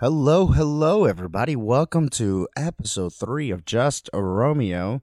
Hello, 0.00 0.46
hello, 0.46 1.04
everybody. 1.04 1.54
Welcome 1.54 2.08
to 2.08 2.48
episode 2.56 3.12
three 3.12 3.50
of 3.50 3.66
Just 3.66 4.08
a 4.14 4.22
Romeo. 4.22 5.02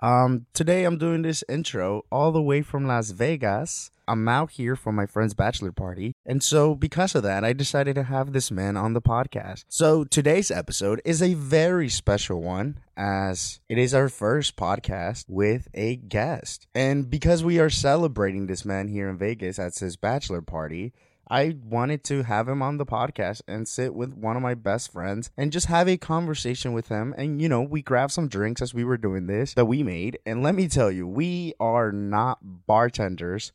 Um, 0.00 0.44
today 0.52 0.84
I'm 0.84 0.98
doing 0.98 1.22
this 1.22 1.42
intro 1.48 2.04
all 2.12 2.30
the 2.30 2.42
way 2.42 2.60
from 2.60 2.86
Las 2.86 3.08
Vegas. 3.08 3.90
I'm 4.06 4.28
out 4.28 4.50
here 4.50 4.76
for 4.76 4.92
my 4.92 5.06
friend's 5.06 5.32
bachelor 5.32 5.72
party, 5.72 6.12
and 6.26 6.42
so 6.42 6.74
because 6.74 7.14
of 7.14 7.22
that, 7.22 7.42
I 7.42 7.54
decided 7.54 7.94
to 7.94 8.02
have 8.02 8.34
this 8.34 8.50
man 8.50 8.76
on 8.76 8.92
the 8.92 9.00
podcast. 9.00 9.64
So 9.70 10.04
today's 10.04 10.50
episode 10.50 11.00
is 11.06 11.22
a 11.22 11.32
very 11.32 11.88
special 11.88 12.42
one, 12.42 12.80
as 12.98 13.60
it 13.70 13.78
is 13.78 13.94
our 13.94 14.10
first 14.10 14.56
podcast 14.56 15.24
with 15.26 15.68
a 15.72 15.96
guest. 15.96 16.66
And 16.74 17.08
because 17.08 17.42
we 17.42 17.58
are 17.60 17.70
celebrating 17.70 18.46
this 18.46 18.66
man 18.66 18.88
here 18.88 19.08
in 19.08 19.16
Vegas 19.16 19.58
at 19.58 19.78
his 19.78 19.96
bachelor 19.96 20.42
party, 20.42 20.92
I 21.28 21.56
wanted 21.64 22.04
to 22.04 22.22
have 22.22 22.48
him 22.48 22.62
on 22.62 22.76
the 22.76 22.86
podcast 22.86 23.42
and 23.48 23.66
sit 23.66 23.94
with 23.94 24.14
one 24.14 24.36
of 24.36 24.42
my 24.42 24.54
best 24.54 24.92
friends 24.92 25.30
and 25.36 25.52
just 25.52 25.66
have 25.66 25.88
a 25.88 25.96
conversation 25.96 26.72
with 26.72 26.88
him. 26.88 27.14
And, 27.16 27.40
you 27.40 27.48
know, 27.48 27.62
we 27.62 27.82
grabbed 27.82 28.12
some 28.12 28.28
drinks 28.28 28.62
as 28.62 28.74
we 28.74 28.84
were 28.84 28.96
doing 28.96 29.26
this 29.26 29.54
that 29.54 29.64
we 29.64 29.82
made. 29.82 30.18
And 30.26 30.42
let 30.42 30.54
me 30.54 30.68
tell 30.68 30.90
you, 30.90 31.06
we 31.06 31.54
are 31.58 31.92
not 31.92 32.66
bartenders 32.66 33.52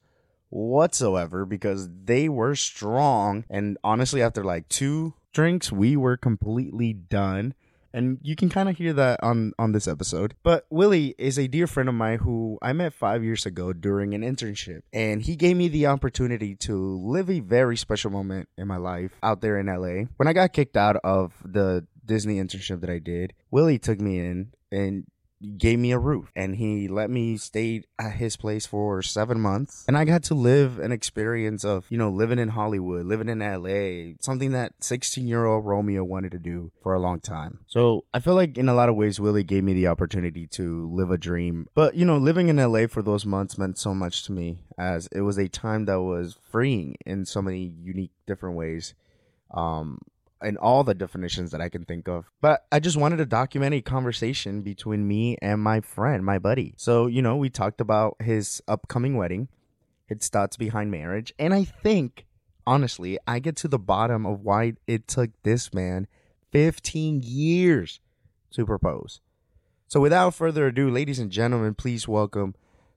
whatsoever 0.50 1.46
because 1.46 1.90
they 2.06 2.28
were 2.28 2.56
strong. 2.56 3.46
And 3.50 3.78
honestly, 3.84 4.22
after 4.22 4.44
like 4.44 4.68
two 4.70 5.14
drinks, 5.34 5.72
we 5.72 5.96
were 5.96 6.18
completely 6.18 6.94
done 6.94 7.54
and 7.94 8.20
you 8.22 8.36
can 8.36 8.50
kind 8.50 8.70
of 8.70 8.78
hear 8.78 8.94
that 8.94 9.20
on 9.24 9.54
on 9.60 9.72
this 9.72 9.88
episode. 9.88 10.36
But 10.44 10.66
Willy 10.70 11.16
is 11.18 11.38
a 11.38 11.48
dear 11.48 11.68
friend 11.68 11.90
of 11.90 11.96
mine 11.96 12.20
who 12.20 12.58
I 12.62 12.74
met 12.74 12.94
five 12.94 13.24
years 13.24 13.46
ago 13.46 13.74
during 13.74 14.14
an 14.14 14.22
internship, 14.22 14.82
and 14.94 15.22
he 15.22 15.36
gave 15.36 15.58
me 15.58 15.68
the 15.68 15.88
opportunity 15.88 16.56
to 16.58 16.76
live 16.76 17.30
a 17.30 17.40
very 17.40 17.78
special 17.78 18.12
moment 18.12 18.50
in 18.58 18.68
my 18.68 18.78
life 18.78 19.12
out 19.24 19.42
there 19.42 19.60
in 19.60 19.68
LA. 19.68 20.06
When 20.18 20.28
I 20.28 20.34
got 20.34 20.54
kicked 20.54 20.78
out 20.78 20.98
of 21.04 21.34
the 21.44 21.86
Disney 22.06 22.38
internship 22.38 22.82
that 22.82 22.90
I 22.90 23.00
did, 23.00 23.34
Willy 23.52 23.78
took 23.78 24.00
me 24.00 24.20
in 24.20 24.54
and 24.72 25.06
gave 25.58 25.80
me 25.80 25.92
a 25.92 26.00
roof 26.00 26.32
and 26.36 26.56
he 26.56 26.88
let 26.88 27.10
me 27.10 27.38
stay 27.38 27.84
at 27.98 28.14
his 28.14 28.36
place 28.36 28.66
for 28.66 29.02
seven 29.02 29.40
months. 29.40 29.86
And 29.88 29.98
i 29.98 30.06
got 30.06 30.24
to 30.24 30.34
live 30.34 30.80
an 30.80 30.92
experience 30.92 31.64
of 31.64 31.86
you 31.90 31.98
know 31.98 32.10
living 32.10 32.40
in 32.40 32.50
hollywood 32.50 33.06
living 33.06 33.30
in 33.30 33.40
la 33.40 34.14
something 34.20 34.52
that 34.52 34.74
16 34.82 35.28
year 35.28 35.46
old 35.46 35.66
romeo 35.66 36.04
wanted 36.04 36.32
to 36.32 36.40
do 36.40 36.72
for 36.82 36.94
a 36.94 37.00
long 37.00 37.20
time. 37.20 37.60
So 37.68 38.06
i 38.14 38.20
feel 38.20 38.36
like 38.36 38.58
in 38.58 38.70
a 38.70 38.74
lot 38.74 38.90
of 38.90 38.96
ways 38.96 39.20
willy 39.20 39.44
gave 39.44 39.64
me 39.64 39.74
the 39.74 39.88
opportunity 39.88 40.48
to 40.48 40.90
live 40.94 41.12
a 41.12 41.18
dream. 41.18 41.68
But 41.74 41.96
you 41.96 42.06
know 42.06 42.18
living 42.18 42.50
in 42.50 42.58
la 42.58 42.88
for 42.88 43.02
those 43.02 43.26
months 43.26 43.58
meant 43.58 43.78
so 43.78 43.94
much 43.94 44.24
to 44.26 44.32
me 44.32 44.60
as 44.78 45.08
it 45.12 45.22
was 45.22 45.38
a 45.38 45.48
time 45.48 45.86
that 45.86 46.02
was 46.02 46.38
freeing 46.52 46.96
in 47.06 47.26
so 47.26 47.42
many 47.42 47.74
unique 47.82 48.12
different 48.28 48.56
ways. 48.56 48.94
Um 49.52 50.00
and 50.42 50.58
all 50.58 50.84
the 50.84 50.94
definitions 50.94 51.52
that 51.52 51.62
I 51.62 51.70
can 51.70 51.86
think 51.86 52.08
of. 52.08 52.26
But 52.42 52.66
I 52.72 52.80
just 52.80 52.98
wanted 52.98 53.18
to 53.18 53.26
document 53.26 53.74
a 53.74 53.82
conversation 53.82 54.62
between 54.62 55.08
me 55.08 55.38
and 55.42 55.62
my 55.62 55.82
friend, 55.82 56.26
my 56.26 56.40
buddy. 56.40 56.74
So, 56.78 57.08
you 57.08 57.22
know, 57.22 57.36
we 57.36 57.50
talked 57.50 57.82
about 57.82 58.18
his 58.22 58.62
upcoming 58.68 59.18
wedding, 59.18 59.50
his 60.06 60.30
thoughts 60.30 60.58
behind 60.58 60.92
marriage, 60.92 61.34
and 61.38 61.54
I 61.54 61.64
think, 61.64 62.26
honestly, 62.66 63.18
I 63.28 63.40
get 63.40 63.56
to 63.58 63.68
the 63.68 63.80
bottom 63.80 64.26
of 64.26 64.42
why 64.42 64.74
it 64.88 65.08
took 65.08 65.32
this 65.44 65.74
man 65.74 66.08
15 66.52 67.22
years 67.24 68.00
to 68.52 68.66
propose. 68.66 69.22
So, 69.88 70.00
without 70.00 70.36
further 70.36 70.68
ado, 70.68 70.90
ladies 70.90 71.20
and 71.20 71.32
gentlemen, 71.32 71.74
please 71.76 72.08
welcome 72.08 72.56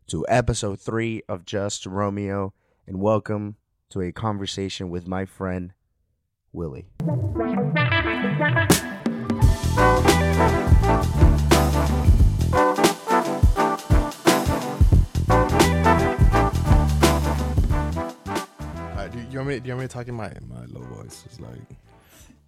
to 0.08 0.26
episode 0.28 0.80
three 0.80 1.22
of 1.28 1.46
Just 1.46 1.86
Romeo, 1.86 2.52
and 2.86 3.00
welcome 3.00 3.56
to 3.90 4.00
a 4.00 4.12
conversation 4.12 4.90
with 4.90 5.06
my 5.06 5.24
friend 5.24 5.72
Willy. 6.52 6.84
Do, 19.10 19.18
you 19.30 19.38
want 19.38 19.48
me? 19.48 19.60
Do 19.60 19.68
you 19.68 19.74
want 19.74 19.80
me 19.80 19.86
to 19.86 19.88
talk 19.88 20.08
in 20.08 20.14
my 20.14 20.32
my 20.48 20.64
low 20.68 20.80
voice? 20.82 21.24
It's 21.26 21.38
like, 21.38 21.52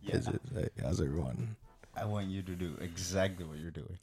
Yeah. 0.03 0.17
is 0.17 0.29
it? 0.29 0.41
Hey, 0.55 0.69
how's 0.83 1.01
everyone? 1.01 1.57
I 1.97 2.07
want 2.07 2.29
you 2.29 2.43
to 2.43 2.53
do 2.53 2.77
exactly 2.81 3.45
what 3.45 3.59
you're 3.59 3.71
doing. 3.71 3.99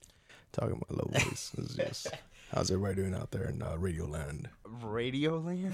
Talking 0.51 0.81
my 0.89 0.95
low 0.95 1.09
voice. 1.11 1.51
It's 1.57 1.73
just, 1.75 2.07
how's 2.53 2.69
everybody 2.69 2.95
doing 2.95 3.15
out 3.15 3.31
there 3.31 3.45
in 3.45 3.61
uh, 3.61 3.77
Radio 3.77 4.05
Land? 4.05 4.49
Radio 4.83 5.37
Land? 5.37 5.73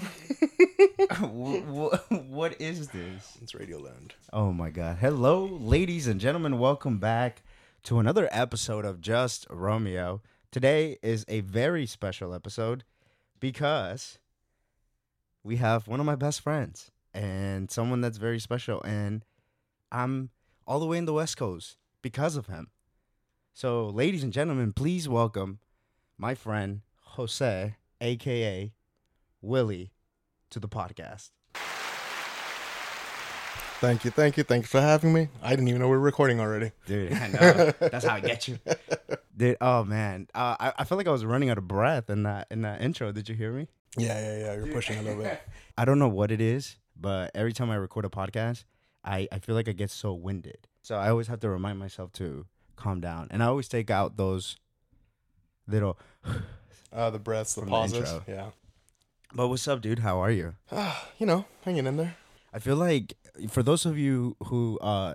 what 2.28 2.60
is 2.60 2.88
this? 2.88 3.38
It's 3.42 3.54
Radio 3.54 3.78
Land. 3.78 4.14
Oh 4.32 4.52
my 4.52 4.70
God. 4.70 4.98
Hello, 4.98 5.44
ladies 5.44 6.06
and 6.06 6.20
gentlemen. 6.20 6.58
Welcome 6.58 6.98
back 6.98 7.42
to 7.84 7.98
another 7.98 8.28
episode 8.30 8.84
of 8.84 9.00
Just 9.00 9.44
Romeo. 9.50 10.22
Today 10.52 10.98
is 11.02 11.24
a 11.26 11.40
very 11.40 11.84
special 11.84 12.32
episode 12.32 12.84
because 13.40 14.18
we 15.42 15.56
have 15.56 15.88
one 15.88 15.98
of 15.98 16.06
my 16.06 16.16
best 16.16 16.40
friends 16.40 16.92
and 17.12 17.72
someone 17.72 18.00
that's 18.00 18.18
very 18.18 18.38
special. 18.38 18.80
And 18.82 19.24
I'm 19.90 20.30
all 20.64 20.78
the 20.78 20.86
way 20.86 20.98
in 20.98 21.06
the 21.06 21.12
West 21.12 21.36
Coast 21.36 21.76
because 22.02 22.36
of 22.36 22.46
him. 22.46 22.68
So, 23.52 23.88
ladies 23.88 24.22
and 24.22 24.32
gentlemen, 24.32 24.72
please 24.72 25.08
welcome 25.08 25.58
my 26.18 26.34
friend 26.34 26.80
Jose, 27.02 27.76
aka 28.00 28.72
Willy, 29.40 29.92
to 30.50 30.58
the 30.58 30.68
podcast. 30.68 31.30
Thank 33.80 34.04
you, 34.04 34.10
thank 34.10 34.36
you, 34.36 34.42
thank 34.42 34.64
you 34.64 34.66
for 34.66 34.80
having 34.80 35.12
me. 35.12 35.28
I 35.40 35.50
didn't 35.50 35.68
even 35.68 35.80
know 35.80 35.86
we 35.86 35.92
were 35.92 36.00
recording 36.00 36.40
already. 36.40 36.72
Dude, 36.86 37.12
I 37.12 37.28
know. 37.28 37.72
That's 37.88 38.04
how 38.04 38.16
I 38.16 38.20
get 38.20 38.48
you. 38.48 38.58
Dude, 39.36 39.56
oh 39.60 39.84
man. 39.84 40.26
Uh, 40.34 40.56
I, 40.58 40.72
I 40.78 40.84
feel 40.84 40.98
like 40.98 41.06
I 41.06 41.12
was 41.12 41.24
running 41.24 41.48
out 41.48 41.58
of 41.58 41.68
breath 41.68 42.10
in 42.10 42.24
that 42.24 42.48
in 42.50 42.62
that 42.62 42.82
intro. 42.82 43.12
Did 43.12 43.28
you 43.28 43.36
hear 43.36 43.52
me? 43.52 43.68
Yeah, 43.96 44.20
yeah, 44.20 44.38
yeah. 44.38 44.54
You're 44.54 44.72
pushing 44.74 44.98
a 44.98 45.02
little 45.02 45.22
bit. 45.22 45.40
I 45.78 45.84
don't 45.84 46.00
know 46.00 46.08
what 46.08 46.32
it 46.32 46.40
is, 46.40 46.76
but 47.00 47.30
every 47.36 47.52
time 47.52 47.70
I 47.70 47.76
record 47.76 48.04
a 48.04 48.08
podcast, 48.08 48.64
I, 49.04 49.28
I 49.30 49.38
feel 49.38 49.54
like 49.54 49.68
I 49.68 49.72
get 49.72 49.90
so 49.90 50.12
winded. 50.12 50.66
So 50.82 50.96
I 50.96 51.10
always 51.10 51.28
have 51.28 51.38
to 51.40 51.48
remind 51.48 51.78
myself 51.78 52.12
to 52.14 52.46
calm 52.74 53.00
down. 53.00 53.28
And 53.30 53.44
I 53.44 53.46
always 53.46 53.68
take 53.68 53.90
out 53.90 54.16
those 54.16 54.56
little 55.68 55.98
Uh, 56.92 57.10
the 57.10 57.18
breaths, 57.18 57.54
the 57.54 57.60
From 57.60 57.70
the 57.70 57.76
pauses. 57.76 58.20
yeah. 58.26 58.50
But 59.34 59.48
what's 59.48 59.68
up, 59.68 59.82
dude? 59.82 59.98
How 60.00 60.18
are 60.20 60.30
you? 60.30 60.54
Ah, 60.72 61.08
you 61.18 61.26
know, 61.26 61.44
hanging 61.64 61.86
in 61.86 61.96
there. 61.98 62.16
I 62.52 62.58
feel 62.58 62.76
like 62.76 63.14
for 63.50 63.62
those 63.62 63.84
of 63.86 63.98
you 63.98 64.36
who 64.44 64.78
uh 64.80 65.14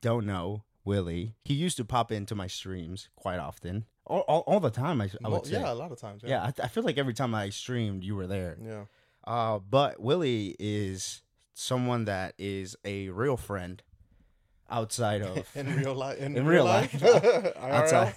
don't 0.00 0.26
know 0.26 0.64
Willy, 0.84 1.34
he 1.44 1.54
used 1.54 1.76
to 1.78 1.84
pop 1.84 2.10
into 2.12 2.34
my 2.34 2.46
streams 2.48 3.08
quite 3.16 3.38
often. 3.38 3.86
All, 4.06 4.20
all, 4.28 4.40
all 4.46 4.60
the 4.60 4.70
time, 4.70 5.00
I, 5.00 5.10
I 5.24 5.28
Well, 5.28 5.42
say. 5.44 5.52
yeah, 5.54 5.72
a 5.72 5.74
lot 5.74 5.90
of 5.90 5.98
times. 6.00 6.22
Yeah, 6.24 6.42
I, 6.44 6.52
I 6.62 6.68
feel 6.68 6.84
like 6.84 6.96
every 6.96 7.14
time 7.14 7.34
I 7.34 7.48
streamed, 7.50 8.04
you 8.04 8.14
were 8.14 8.28
there. 8.28 8.56
Yeah. 8.64 8.84
Uh, 9.24 9.58
but 9.58 10.00
Willy 10.00 10.54
is 10.60 11.22
someone 11.54 12.04
that 12.04 12.34
is 12.38 12.76
a 12.84 13.08
real 13.08 13.36
friend 13.36 13.82
outside 14.70 15.22
of 15.30 15.48
In 15.56 15.74
real 15.76 15.94
life. 15.94 16.18
In, 16.18 16.36
In 16.36 16.44
real, 16.46 16.62
real 16.62 16.64
life. 16.66 17.02
life. 17.02 17.52
Outside 17.60 18.14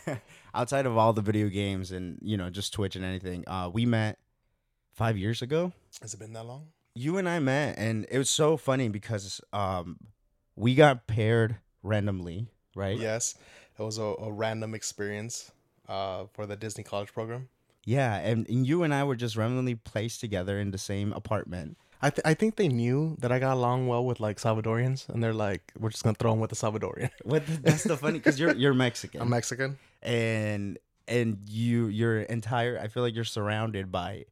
outside 0.53 0.85
of 0.85 0.97
all 0.97 1.13
the 1.13 1.21
video 1.21 1.47
games 1.47 1.91
and 1.91 2.19
you 2.21 2.37
know 2.37 2.49
just 2.49 2.73
Twitch 2.73 2.95
and 2.95 3.05
anything. 3.05 3.43
Uh, 3.47 3.69
we 3.71 3.85
met 3.85 4.19
five 4.93 5.17
years 5.17 5.41
ago. 5.41 5.71
Has 6.01 6.13
it 6.13 6.19
been 6.19 6.33
that 6.33 6.45
long? 6.45 6.67
You 6.95 7.17
and 7.17 7.29
I 7.29 7.39
met, 7.39 7.77
and 7.77 8.05
it 8.11 8.17
was 8.17 8.29
so 8.29 8.57
funny 8.57 8.89
because 8.89 9.41
um, 9.53 9.97
we 10.55 10.75
got 10.75 11.07
paired 11.07 11.57
randomly, 11.83 12.47
right? 12.75 12.97
Yes. 12.97 13.35
It 13.77 13.83
was 13.83 13.97
a, 13.97 14.03
a 14.03 14.31
random 14.31 14.75
experience 14.75 15.51
uh, 15.87 16.25
for 16.33 16.45
the 16.45 16.57
Disney 16.57 16.83
College 16.83 17.13
program. 17.13 17.47
Yeah, 17.85 18.17
and, 18.17 18.47
and 18.49 18.67
you 18.67 18.83
and 18.83 18.93
I 18.93 19.05
were 19.05 19.15
just 19.15 19.37
randomly 19.37 19.75
placed 19.75 20.19
together 20.19 20.59
in 20.59 20.71
the 20.71 20.77
same 20.77 21.13
apartment. 21.13 21.77
I, 22.01 22.09
th- 22.09 22.21
I 22.25 22.33
think 22.33 22.55
they 22.55 22.67
knew 22.67 23.15
that 23.19 23.31
I 23.31 23.39
got 23.39 23.55
along 23.55 23.87
well 23.87 24.05
with 24.05 24.19
like 24.19 24.37
Salvadorians, 24.37 25.09
and 25.09 25.23
they're 25.23 25.33
like, 25.33 25.73
"We're 25.77 25.89
just 25.89 26.03
gonna 26.03 26.15
throw 26.15 26.31
him 26.33 26.39
with 26.39 26.51
a 26.51 26.55
Salvadorian." 26.55 27.09
What 27.23 27.43
that's 27.61 27.83
the 27.83 27.97
funny 27.97 28.19
because 28.19 28.39
you're 28.39 28.55
you're 28.55 28.73
Mexican. 28.73 29.21
I'm 29.21 29.29
Mexican. 29.29 29.77
And 30.01 30.77
and 31.07 31.37
you 31.47 31.87
your 31.87 32.21
entire 32.21 32.79
I 32.79 32.87
feel 32.87 33.03
like 33.03 33.15
you're 33.15 33.23
surrounded 33.25 33.91
by 33.91 34.25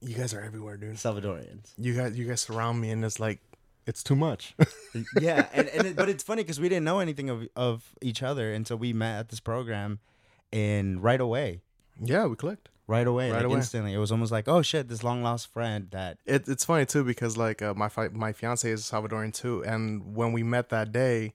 You 0.00 0.14
guys 0.16 0.34
are 0.34 0.40
everywhere, 0.42 0.76
dude. 0.76 0.96
Salvadorians. 0.96 1.72
You 1.78 1.94
guys, 1.94 2.18
you 2.18 2.26
guys 2.26 2.40
surround 2.42 2.80
me, 2.80 2.90
and 2.90 3.02
it's 3.04 3.18
like, 3.18 3.40
it's 3.86 4.02
too 4.02 4.14
much. 4.16 4.54
yeah, 5.20 5.46
and, 5.52 5.66
and 5.68 5.86
it, 5.88 5.96
but 5.96 6.08
it's 6.10 6.22
funny 6.22 6.42
because 6.42 6.60
we 6.60 6.68
didn't 6.68 6.84
know 6.84 6.98
anything 7.00 7.30
of 7.30 7.48
of 7.56 7.94
each 8.02 8.22
other 8.22 8.52
until 8.52 8.76
we 8.76 8.92
met 8.92 9.18
at 9.20 9.28
this 9.30 9.40
program, 9.40 9.98
and 10.52 11.02
right 11.02 11.20
away, 11.20 11.62
yeah, 12.02 12.26
we 12.26 12.36
clicked. 12.36 12.68
right 12.86 13.06
away, 13.06 13.30
Right 13.30 13.38
like 13.38 13.46
away. 13.46 13.56
instantly, 13.56 13.94
it 13.94 13.98
was 13.98 14.12
almost 14.12 14.30
like 14.30 14.46
oh 14.46 14.60
shit, 14.62 14.88
this 14.88 15.02
long 15.02 15.22
lost 15.22 15.50
friend 15.52 15.88
that 15.92 16.18
It, 16.26 16.48
it's 16.48 16.64
funny 16.66 16.84
too 16.84 17.02
because 17.04 17.36
like 17.38 17.62
uh, 17.62 17.72
my 17.74 17.88
fi- 17.88 18.08
my 18.12 18.32
fiance 18.34 18.70
is 18.70 18.82
Salvadorian 18.82 19.32
too, 19.32 19.64
and 19.64 20.14
when 20.14 20.32
we 20.32 20.42
met 20.42 20.68
that 20.68 20.92
day, 20.92 21.32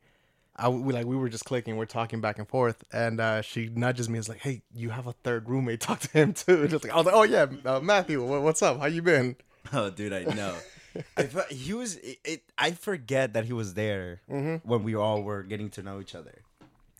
I 0.55 0.69
we 0.69 0.93
like 0.93 1.05
we 1.05 1.15
were 1.15 1.29
just 1.29 1.45
clicking, 1.45 1.77
we're 1.77 1.85
talking 1.85 2.21
back 2.21 2.37
and 2.37 2.47
forth, 2.47 2.83
and 2.93 3.19
uh, 3.19 3.41
she 3.41 3.69
nudges 3.69 4.07
me. 4.09 4.19
It's 4.19 4.29
like, 4.29 4.39
hey, 4.39 4.61
you 4.73 4.89
have 4.91 5.07
a 5.07 5.13
third 5.23 5.49
roommate. 5.49 5.79
Talk 5.81 5.99
to 6.01 6.09
him 6.11 6.33
too. 6.33 6.67
Just 6.69 6.83
like 6.83 6.93
I 6.93 6.97
was 6.97 7.05
like, 7.07 7.15
oh 7.15 7.23
yeah, 7.23 7.47
uh, 7.65 7.79
Matthew, 7.79 8.23
wha- 8.23 8.39
what's 8.39 8.61
up? 8.61 8.79
How 8.79 8.85
you 8.85 9.01
been? 9.01 9.35
oh 9.73 9.89
dude, 9.89 10.13
I 10.13 10.23
know. 10.25 10.53
I 11.17 11.23
fe- 11.23 11.55
he 11.55 11.73
was. 11.73 11.95
It, 11.95 12.17
it, 12.23 12.43
I 12.57 12.71
forget 12.71 13.33
that 13.33 13.45
he 13.45 13.53
was 13.53 13.73
there 13.73 14.21
Mm-hmm. 14.29 14.67
when 14.69 14.83
we 14.83 14.93
all 14.95 15.23
were 15.23 15.41
getting 15.41 15.69
to 15.71 15.81
know 15.81 15.99
each 15.99 16.13
other. 16.13 16.35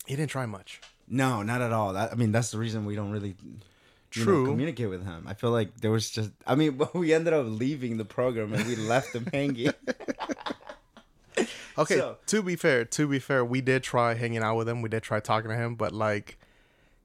He 0.06 0.16
didn't 0.16 0.30
try 0.30 0.46
much. 0.46 0.80
No, 1.06 1.42
not 1.42 1.60
at 1.62 1.72
all. 1.72 1.92
That, 1.92 2.10
I 2.10 2.14
mean, 2.16 2.32
that's 2.32 2.50
the 2.50 2.58
reason 2.58 2.84
we 2.86 2.96
don't 2.96 3.12
really 3.12 3.36
you 3.42 3.52
know, 3.52 4.24
True. 4.24 4.46
communicate 4.46 4.88
with 4.90 5.04
him. 5.04 5.26
I 5.28 5.34
feel 5.34 5.50
like 5.52 5.80
there 5.80 5.92
was 5.92 6.10
just. 6.10 6.32
I 6.44 6.56
mean, 6.56 6.80
we 6.92 7.14
ended 7.14 7.32
up 7.32 7.46
leaving 7.48 7.98
the 7.98 8.04
program 8.04 8.52
and 8.52 8.66
we 8.66 8.74
left 8.74 9.14
him 9.14 9.26
hanging. 9.32 9.70
Okay, 11.78 11.96
So- 11.96 12.18
to 12.26 12.42
be 12.42 12.56
fair, 12.56 12.84
to 12.84 13.08
be 13.08 13.18
fair, 13.18 13.44
we 13.44 13.60
did 13.60 13.82
try 13.82 14.14
hanging 14.14 14.42
out 14.42 14.56
with 14.56 14.68
him. 14.68 14.80
We 14.82 14.88
did 14.88 15.02
try 15.02 15.18
talking 15.20 15.50
to 15.50 15.56
him, 15.56 15.74
but 15.74 15.92
like, 15.92 16.38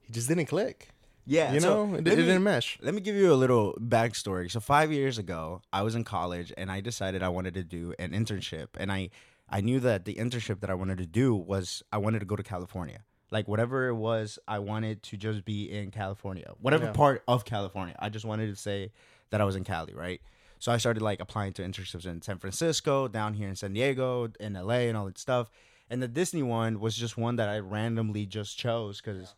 he 0.02 0.14
just 0.14 0.28
didn't 0.28 0.46
click. 0.46 0.90
Yeah, 1.26 1.54
You 1.54 1.60
so 1.60 1.86
know, 1.86 1.96
it, 1.96 2.04
let 2.06 2.14
it 2.14 2.18
me- 2.20 2.26
didn't 2.26 2.44
mesh. 2.44 2.78
Let 2.81 2.94
me 2.94 3.02
give 3.02 3.16
you 3.16 3.31
a 3.31 3.36
little 3.36 3.74
backstory. 3.80 4.50
So 4.52 4.60
five 4.60 4.92
years 4.92 5.18
ago, 5.18 5.62
I 5.74 5.81
was 5.84 5.94
in 5.96 6.04
college 6.04 6.52
and 6.58 6.72
I 6.72 6.81
decided 6.81 7.22
I 7.24 7.30
wanted 7.30 7.54
to 7.56 7.64
do 7.64 7.94
an 8.00 8.12
internship, 8.12 8.68
and 8.78 8.92
I 8.92 9.10
I 9.52 9.62
knew 9.62 9.80
that 9.80 10.06
the 10.06 10.14
internship 10.16 10.60
that 10.62 10.70
I 10.70 10.76
wanted 10.76 11.00
to 11.00 11.08
do 11.08 11.34
was 11.36 11.81
I 11.92 11.98
wanted 11.98 12.20
to 12.20 12.26
go 12.26 12.36
to 12.36 12.44
California. 12.44 13.00
Like 13.31 13.48
whatever 13.48 13.88
it 13.88 13.96
was, 13.96 14.38
I 14.48 14.60
wanted 14.60 15.02
to 15.04 15.18
just 15.18 15.46
be 15.46 15.72
in 15.72 15.90
California, 15.92 16.52
whatever 16.62 16.86
Yeah. 16.86 16.92
part 16.94 17.24
of 17.28 17.46
California. 17.46 17.96
I 18.00 18.10
just 18.10 18.26
wanted 18.26 18.48
to 18.50 18.56
say 18.56 18.92
that 19.31 19.40
I 19.42 19.44
was 19.44 19.56
in 19.56 19.64
Cali, 19.64 19.94
right? 19.96 20.22
So 20.60 20.72
I 20.72 20.78
started 20.78 21.02
like 21.02 21.20
applying 21.20 21.54
to 21.54 21.64
internships 21.64 22.06
in 22.06 22.22
San 22.22 22.38
Francisco, 22.38 23.08
down 23.08 23.34
here 23.34 23.48
in 23.48 23.56
San 23.56 23.74
Diego, 23.74 24.30
in 24.40 24.54
LA, 24.54 24.86
and 24.90 24.98
all 24.98 25.06
that 25.06 25.18
stuff. 25.18 25.50
And 25.90 26.04
the 26.04 26.08
Disney 26.08 26.44
one 26.44 26.80
was 26.80 26.96
just 26.96 27.18
one 27.18 27.38
that 27.38 27.50
I 27.50 27.60
randomly 27.60 28.26
just 28.26 28.58
chose 28.58 29.02
because 29.02 29.34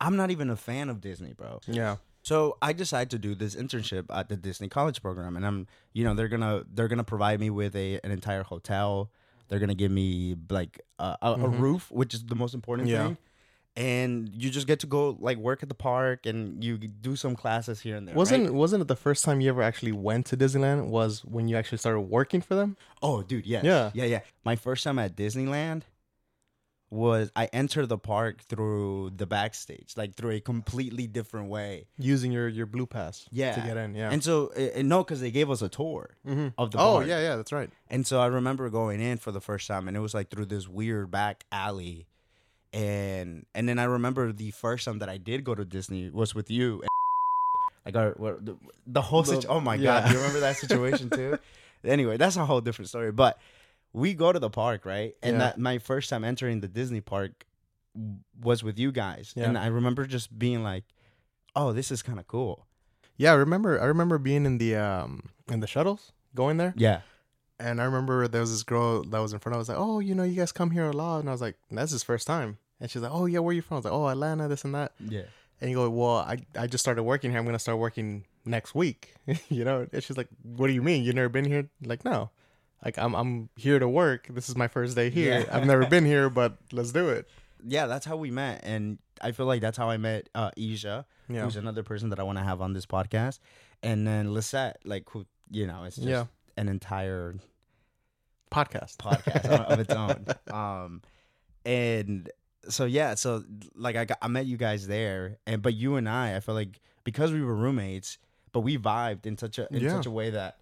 I'm 0.00 0.16
not 0.16 0.30
even 0.30 0.50
a 0.50 0.56
fan 0.56 0.88
of 0.88 1.00
Disney, 1.00 1.32
bro. 1.32 1.60
Yeah, 1.66 1.96
So 2.22 2.58
I 2.62 2.72
decided 2.72 3.10
to 3.10 3.18
do 3.18 3.34
this 3.34 3.56
internship 3.56 4.06
at 4.10 4.28
the 4.28 4.36
Disney 4.36 4.68
College 4.68 5.02
program, 5.02 5.36
and 5.36 5.46
I'm, 5.46 5.66
you 5.94 6.04
know, 6.04 6.14
they're 6.14 6.28
gonna 6.28 6.64
they're 6.72 6.88
gonna 6.88 7.04
provide 7.04 7.40
me 7.40 7.50
with 7.50 7.74
a 7.74 7.98
an 8.04 8.10
entire 8.10 8.42
hotel. 8.42 9.10
They're 9.48 9.58
gonna 9.58 9.74
give 9.74 9.90
me 9.90 10.36
like 10.50 10.80
a, 10.98 11.16
a, 11.22 11.32
a 11.32 11.36
mm-hmm. 11.38 11.60
roof, 11.60 11.90
which 11.90 12.14
is 12.14 12.24
the 12.26 12.34
most 12.34 12.54
important 12.54 12.88
Yeah. 12.88 13.06
thing. 13.06 13.18
And 13.76 14.30
you 14.32 14.48
just 14.48 14.66
get 14.66 14.80
to 14.80 14.86
go 14.86 15.16
like 15.20 15.36
work 15.36 15.62
at 15.62 15.68
the 15.68 15.74
park, 15.74 16.24
and 16.24 16.64
you 16.64 16.78
do 16.78 17.14
some 17.14 17.36
classes 17.36 17.80
here 17.80 17.96
and 17.96 18.08
there. 18.08 18.14
wasn't 18.14 18.44
right? 18.44 18.54
wasn't 18.54 18.80
it 18.82 18.88
the 18.88 18.96
first 18.96 19.22
time 19.24 19.40
you 19.42 19.50
ever 19.50 19.62
actually 19.62 19.92
went 19.92 20.24
to 20.26 20.36
Disneyland? 20.36 20.86
Was 20.88 21.22
when 21.24 21.46
you 21.48 21.56
actually 21.56 21.78
started 21.78 22.00
working 22.00 22.40
for 22.40 22.54
them? 22.54 22.76
Oh, 23.02 23.22
dude, 23.22 23.44
yes. 23.46 23.64
Yeah. 23.64 23.90
yeah, 23.92 24.04
yeah. 24.06 24.20
My 24.44 24.56
first 24.56 24.82
time 24.82 24.98
at 24.98 25.14
Disneyland 25.14 25.82
was 26.88 27.30
I 27.34 27.46
entered 27.52 27.88
the 27.88 27.98
park 27.98 28.42
through 28.44 29.10
the 29.16 29.26
backstage, 29.26 29.94
like 29.96 30.14
through 30.14 30.30
a 30.30 30.40
completely 30.40 31.06
different 31.08 31.48
way. 31.50 31.88
Using 31.98 32.30
your 32.32 32.48
your 32.48 32.66
blue 32.66 32.86
pass, 32.86 33.26
Yeah, 33.32 33.56
to 33.56 33.60
get 33.60 33.76
in. 33.76 33.94
Yeah. 33.96 34.10
And 34.10 34.22
so, 34.22 34.52
uh, 34.56 34.82
no, 34.82 35.02
because 35.02 35.20
they 35.20 35.32
gave 35.32 35.50
us 35.50 35.62
a 35.62 35.68
tour 35.68 36.16
Mhm. 36.26 36.54
of 36.56 36.70
the 36.70 36.78
oh 36.78 36.94
park. 36.94 37.08
yeah, 37.08 37.20
yeah, 37.20 37.36
that's 37.36 37.52
right. 37.52 37.70
And 37.88 38.06
so 38.06 38.20
I 38.20 38.26
remember 38.26 38.70
going 38.70 39.00
in 39.00 39.18
for 39.18 39.32
the 39.32 39.40
first 39.40 39.66
time, 39.66 39.88
and 39.88 39.96
it 39.96 40.00
was 40.00 40.14
like 40.14 40.30
through 40.30 40.46
this 40.46 40.68
weird 40.68 41.10
back 41.10 41.44
alley, 41.50 42.06
and 42.72 43.46
and 43.54 43.68
then 43.68 43.78
I 43.78 43.84
remember 43.84 44.32
the 44.32 44.50
first 44.50 44.84
time 44.84 44.98
that 45.00 45.08
I 45.08 45.18
did 45.18 45.44
go 45.44 45.54
to 45.54 45.64
Disney 45.64 46.10
was 46.10 46.34
with 46.34 46.50
you. 46.50 46.82
And 46.82 46.88
like 47.84 47.96
our 47.96 48.10
what- 48.16 48.44
the, 48.44 48.56
the 48.86 49.02
whole 49.02 49.22
The- 49.22 49.28
situation. 49.36 49.50
Oh 49.50 49.60
my 49.60 49.74
yeah. 49.76 50.02
god, 50.02 50.10
you 50.12 50.16
remember 50.18 50.40
that 50.40 50.56
situation 50.56 51.10
too? 51.10 51.38
anyway, 51.84 52.16
that's 52.16 52.36
a 52.36 52.44
whole 52.44 52.60
different 52.60 52.88
story. 52.88 53.12
But 53.12 53.38
we 53.92 54.12
go 54.14 54.32
to 54.32 54.38
the 54.38 54.50
park, 54.50 54.84
right? 54.84 55.14
And 55.22 55.34
Yeah. 55.34 55.38
that 55.38 55.58
my 55.58 55.78
first 55.78 56.10
time 56.10 56.24
entering 56.24 56.60
the 56.60 56.68
Disney 56.68 57.00
park 57.00 57.46
was 58.42 58.62
with 58.62 58.78
you 58.78 58.92
guys, 58.92 59.32
Yeah. 59.36 59.44
and 59.48 59.56
I 59.56 59.66
remember 59.68 60.04
just 60.06 60.36
being 60.38 60.62
like, 60.62 60.84
"Oh, 61.54 61.72
this 61.72 61.90
is 61.90 62.02
kind 62.02 62.18
of 62.18 62.26
cool." 62.26 62.66
Yeah, 63.16 63.32
I 63.32 63.36
remember. 63.36 63.80
I 63.80 63.86
remember 63.86 64.18
being 64.18 64.44
in 64.44 64.58
the 64.58 64.76
um 64.76 65.30
in 65.48 65.60
the 65.60 65.66
shuttles 65.66 66.12
going 66.34 66.58
there, 66.58 66.74
Yeah, 66.76 67.00
and 67.58 67.80
I 67.80 67.84
remember 67.84 68.28
there 68.28 68.40
was 68.40 68.50
this 68.52 68.62
girl 68.62 69.02
that 69.04 69.18
was 69.18 69.32
in 69.32 69.38
front. 69.38 69.54
I 69.54 69.58
was 69.58 69.68
like, 69.68 69.78
"Oh, 69.78 70.00
you 70.00 70.14
know, 70.14 70.22
you 70.24 70.34
guys 70.36 70.52
come 70.52 70.70
here 70.70 70.86
a 70.86 70.92
lot," 70.92 71.20
and 71.20 71.28
I 71.28 71.32
was 71.32 71.40
like, 71.40 71.56
"That's 71.70 71.92
his 71.92 72.02
first 72.02 72.26
time." 72.26 72.58
And 72.80 72.90
she's 72.90 73.02
like, 73.02 73.12
"Oh 73.12 73.26
yeah, 73.26 73.38
where 73.40 73.50
are 73.50 73.54
you 73.54 73.62
from?" 73.62 73.76
I 73.76 73.78
was 73.78 73.84
like, 73.86 73.94
"Oh, 73.94 74.08
Atlanta, 74.08 74.48
this 74.48 74.64
and 74.64 74.74
that." 74.74 74.92
yeah. 75.00 75.22
And 75.60 75.70
you 75.70 75.76
go, 75.76 75.88
"Well, 75.88 76.16
I 76.18 76.38
I 76.58 76.66
just 76.66 76.82
started 76.84 77.02
working 77.02 77.30
here. 77.30 77.38
I'm 77.40 77.46
gonna 77.46 77.58
start 77.58 77.78
working 77.78 78.24
next 78.44 78.74
week." 78.74 79.14
you 79.48 79.64
know? 79.64 79.86
And 79.92 80.02
she's 80.04 80.16
like, 80.16 80.28
"What 80.42 80.66
do 80.66 80.72
you 80.72 80.82
mean? 80.82 81.02
You 81.04 81.12
never 81.12 81.28
been 81.30 81.44
here?" 81.46 81.68
Like, 81.84 82.04
no. 82.04 82.30
Like 82.84 82.98
I'm 82.98 83.14
I'm 83.14 83.48
here 83.56 83.78
to 83.78 83.88
work. 83.88 84.26
This 84.28 84.48
is 84.50 84.56
my 84.56 84.68
first 84.68 84.94
day 84.94 85.08
here. 85.10 85.40
Yeah. 85.40 85.56
I've 85.56 85.66
never 85.66 85.86
been 85.86 86.04
here, 86.04 86.28
but 86.28 86.58
let's 86.72 86.92
do 86.92 87.08
it. 87.08 87.26
yeah, 87.66 87.86
that's 87.86 88.04
how 88.04 88.16
we 88.16 88.30
met, 88.30 88.60
and 88.64 88.98
I 89.20 89.32
feel 89.32 89.46
like 89.46 89.62
that's 89.62 89.78
how 89.78 89.88
I 89.88 89.96
met 89.96 90.28
uh, 90.34 90.50
Isha, 90.58 91.06
Yeah. 91.28 91.42
who's 91.42 91.56
another 91.56 91.82
person 91.82 92.10
that 92.10 92.20
I 92.20 92.22
want 92.22 92.36
to 92.38 92.44
have 92.44 92.60
on 92.60 92.74
this 92.74 92.84
podcast, 92.84 93.40
and 93.82 94.06
then 94.06 94.34
Lisette, 94.34 94.76
like 94.84 95.08
who 95.10 95.24
you 95.50 95.66
know, 95.66 95.84
it's 95.84 95.96
just 95.96 96.06
Yeah. 96.06 96.26
An 96.56 96.68
entire 96.68 97.34
Podcast. 98.50 98.96
podcast 98.98 99.44
of- 99.48 99.80
its 99.80 99.92
own. 99.94 100.26
Um, 100.54 101.02
and 101.64 102.30
so 102.68 102.84
yeah, 102.84 103.14
so 103.14 103.42
like 103.74 103.96
I 103.96 104.04
got, 104.04 104.18
I 104.22 104.28
met 104.28 104.46
you 104.46 104.56
guys 104.56 104.86
there, 104.86 105.38
and 105.46 105.60
but 105.62 105.74
you 105.74 105.96
and 105.96 106.08
I, 106.08 106.36
I 106.36 106.40
feel 106.40 106.54
like 106.54 106.80
because 107.04 107.32
we 107.32 107.42
were 107.42 107.54
roommates, 107.54 108.18
but 108.52 108.60
we 108.60 108.78
vibed 108.78 109.26
in 109.26 109.36
such 109.36 109.58
a 109.58 109.68
in 109.74 109.82
Yeah. 109.82 109.90
such 109.90 110.06
a 110.06 110.10
way 110.10 110.30
that 110.30 110.58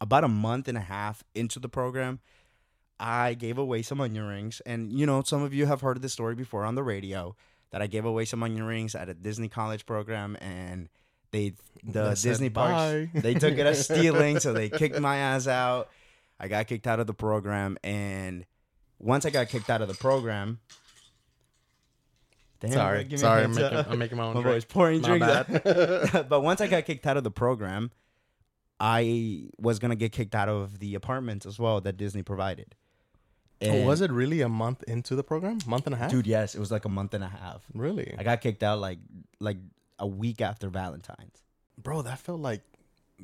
about 0.00 0.24
a 0.24 0.28
month 0.28 0.68
and 0.68 0.76
a 0.76 0.82
half 0.82 1.24
into 1.34 1.58
the 1.58 1.68
program, 1.68 2.20
I 3.00 3.34
gave 3.34 3.56
away 3.58 3.82
some 3.82 4.00
onion 4.00 4.24
rings, 4.26 4.60
and 4.66 4.92
you 4.92 5.06
know 5.06 5.22
some 5.22 5.42
of 5.42 5.54
you 5.54 5.66
have 5.66 5.80
heard 5.80 5.96
of 5.96 6.02
this 6.02 6.12
story 6.12 6.34
before 6.34 6.64
on 6.64 6.74
the 6.74 6.82
radio 6.82 7.34
that 7.70 7.80
I 7.82 7.86
gave 7.86 8.04
away 8.04 8.24
some 8.26 8.42
onion 8.42 8.62
rings 8.64 8.94
at 8.94 9.08
a 9.08 9.14
Disney 9.14 9.48
college 9.48 9.86
program, 9.86 10.36
and 10.40 10.88
they 11.34 11.54
the 11.82 12.08
They 12.10 12.14
said 12.14 12.28
Disney 12.30 12.50
parks 12.50 12.72
bye. 12.72 13.20
they 13.20 13.34
took 13.34 13.58
it 13.58 13.66
as 13.66 13.84
stealing, 13.90 14.38
so 14.40 14.52
they 14.52 14.68
kicked 14.68 14.98
my 15.00 15.16
ass 15.16 15.46
out. 15.46 15.90
I 16.38 16.48
got 16.48 16.66
kicked 16.66 16.86
out 16.86 17.00
of 17.00 17.06
the 17.06 17.14
program, 17.14 17.76
and 17.84 18.46
once 18.98 19.26
I 19.26 19.30
got 19.30 19.48
kicked 19.48 19.68
out 19.68 19.82
of 19.82 19.88
the 19.88 19.94
program, 19.94 20.60
Damn, 22.60 22.72
sorry, 22.72 23.16
sorry. 23.16 23.44
I'm 23.44 23.54
making. 23.54 23.78
I'm 23.78 23.98
making 23.98 24.16
my 24.18 24.24
own 24.24 24.34
My 24.34 24.42
drink. 24.42 24.54
boy's 24.54 24.64
pouring 24.64 25.00
My 25.02 25.18
drinks. 25.18 26.10
but 26.28 26.42
once 26.42 26.60
I 26.60 26.66
got 26.66 26.84
kicked 26.86 27.06
out 27.06 27.16
of 27.16 27.24
the 27.24 27.30
program, 27.30 27.90
I 28.80 29.48
was 29.58 29.78
gonna 29.78 29.96
get 29.96 30.12
kicked 30.12 30.34
out 30.34 30.48
of 30.48 30.78
the 30.78 30.94
apartments 30.94 31.44
as 31.46 31.58
well 31.58 31.80
that 31.82 31.96
Disney 31.96 32.22
provided. 32.22 32.74
Oh, 33.62 33.82
was 33.84 34.00
it 34.00 34.10
really 34.10 34.40
a 34.40 34.48
month 34.48 34.82
into 34.84 35.14
the 35.16 35.24
program? 35.24 35.58
Month 35.66 35.86
and 35.86 35.94
a 35.94 35.98
half? 35.98 36.10
dude? 36.10 36.26
Yes, 36.26 36.54
it 36.54 36.60
was 36.60 36.70
like 36.70 36.84
a 36.84 36.88
month 36.88 37.14
and 37.14 37.24
a 37.24 37.28
half. 37.28 37.62
Really? 37.72 38.14
I 38.18 38.22
got 38.22 38.40
kicked 38.40 38.62
out 38.62 38.78
like 38.78 38.98
like 39.40 39.56
a 39.98 40.06
week 40.06 40.40
after 40.40 40.68
Valentine's. 40.68 41.42
Bro, 41.76 42.02
that 42.02 42.18
felt 42.18 42.40
like 42.40 42.62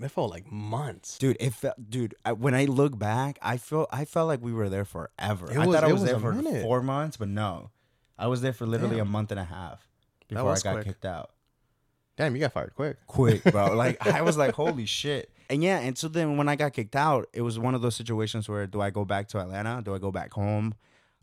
it 0.00 0.10
felt 0.10 0.30
like 0.30 0.50
months. 0.50 1.18
Dude, 1.18 1.36
it 1.40 1.52
felt, 1.52 1.90
dude. 1.90 2.14
I, 2.24 2.32
when 2.32 2.54
I 2.54 2.64
look 2.64 2.98
back, 2.98 3.38
I 3.42 3.56
feel, 3.56 3.86
I 3.90 4.04
felt 4.04 4.28
like 4.28 4.40
we 4.40 4.52
were 4.52 4.68
there 4.68 4.84
forever. 4.84 5.50
It 5.50 5.58
I 5.58 5.64
thought 5.64 5.84
I 5.84 5.92
was, 5.92 6.02
was 6.02 6.10
there 6.10 6.18
for 6.18 6.32
minute. 6.32 6.62
four 6.62 6.82
months, 6.82 7.16
but 7.16 7.28
no, 7.28 7.70
I 8.18 8.28
was 8.28 8.40
there 8.40 8.52
for 8.52 8.66
literally 8.66 8.96
Damn. 8.96 9.08
a 9.08 9.10
month 9.10 9.30
and 9.30 9.40
a 9.40 9.44
half 9.44 9.88
before 10.28 10.52
I 10.52 10.58
got 10.60 10.74
quick. 10.74 10.86
kicked 10.86 11.04
out. 11.04 11.30
Damn, 12.16 12.34
you 12.34 12.40
got 12.40 12.52
fired 12.52 12.74
quick. 12.74 12.98
Quick, 13.06 13.42
bro. 13.44 13.74
like 13.74 14.06
I 14.06 14.22
was 14.22 14.36
like, 14.36 14.54
holy 14.54 14.86
shit. 14.86 15.30
And 15.48 15.64
yeah, 15.64 15.80
and 15.80 15.98
so 15.98 16.06
then 16.06 16.36
when 16.36 16.48
I 16.48 16.54
got 16.54 16.72
kicked 16.72 16.94
out, 16.94 17.28
it 17.32 17.42
was 17.42 17.58
one 17.58 17.74
of 17.74 17.82
those 17.82 17.96
situations 17.96 18.48
where 18.48 18.66
do 18.66 18.80
I 18.80 18.90
go 18.90 19.04
back 19.04 19.28
to 19.28 19.38
Atlanta? 19.38 19.82
Do 19.82 19.94
I 19.94 19.98
go 19.98 20.12
back 20.12 20.32
home? 20.32 20.74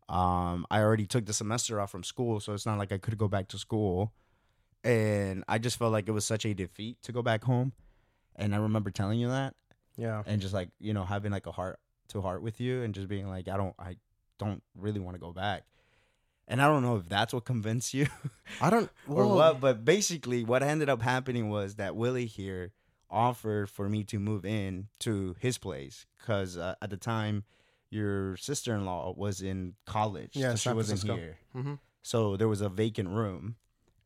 Um, 0.09 0.65
I 0.71 0.81
already 0.81 1.05
took 1.05 1.25
the 1.25 1.33
semester 1.33 1.79
off 1.79 1.91
from 1.91 2.03
school, 2.03 2.39
so 2.39 2.53
it's 2.53 2.65
not 2.65 2.77
like 2.77 2.91
I 2.91 2.97
could 2.97 3.17
go 3.17 3.27
back 3.27 3.47
to 3.49 3.57
school. 3.57 4.13
And 4.83 5.43
I 5.47 5.57
just 5.57 5.77
felt 5.77 5.91
like 5.91 6.07
it 6.07 6.11
was 6.11 6.25
such 6.25 6.45
a 6.45 6.53
defeat 6.53 6.97
to 7.03 7.11
go 7.11 7.21
back 7.21 7.43
home. 7.43 7.73
And 8.35 8.53
I 8.55 8.59
remember 8.59 8.91
telling 8.91 9.19
you 9.19 9.29
that. 9.29 9.53
Yeah. 9.97 10.21
and 10.27 10.39
just 10.39 10.53
like 10.53 10.69
you 10.79 10.93
know 10.93 11.03
having 11.05 11.31
like 11.31 11.47
a 11.47 11.51
heart 11.51 11.79
to 12.09 12.21
heart 12.21 12.43
with 12.43 12.61
you 12.61 12.83
and 12.83 12.93
just 12.93 13.07
being 13.07 13.27
like 13.27 13.47
i 13.47 13.57
don't 13.57 13.73
i 13.79 13.95
don't 14.37 14.61
really 14.75 14.99
want 14.99 15.15
to 15.15 15.19
go 15.19 15.33
back 15.33 15.63
and 16.47 16.61
i 16.61 16.67
don't 16.67 16.83
know 16.83 16.97
if 16.97 17.09
that's 17.09 17.33
what 17.33 17.45
convinced 17.45 17.95
you 17.95 18.05
I 18.61 18.69
don't 18.69 18.91
or 19.09 19.25
what 19.25 19.59
but 19.59 19.83
basically 19.83 20.43
what 20.43 20.61
ended 20.61 20.87
up 20.87 21.01
happening 21.01 21.49
was 21.49 21.75
that 21.77 21.95
willy 21.95 22.27
here 22.27 22.73
offered 23.09 23.71
for 23.71 23.89
me 23.89 24.03
to 24.03 24.19
move 24.19 24.45
in 24.45 24.87
to 24.99 25.35
his 25.39 25.57
place 25.57 26.05
because 26.19 26.57
uh, 26.57 26.75
at 26.79 26.91
the 26.91 26.97
time 26.97 27.43
your 27.89 28.37
sister-in-law 28.37 29.15
was 29.17 29.41
in 29.41 29.73
college 29.87 30.33
Yeah, 30.35 30.51
so 30.51 30.55
she 30.57 30.61
San 30.69 30.75
wasn't 30.75 30.99
Francisco. 31.01 31.15
here 31.19 31.37
Mhm. 31.55 31.79
so 32.03 32.37
there 32.37 32.47
was 32.47 32.61
a 32.61 32.69
vacant 32.69 33.09
room 33.09 33.55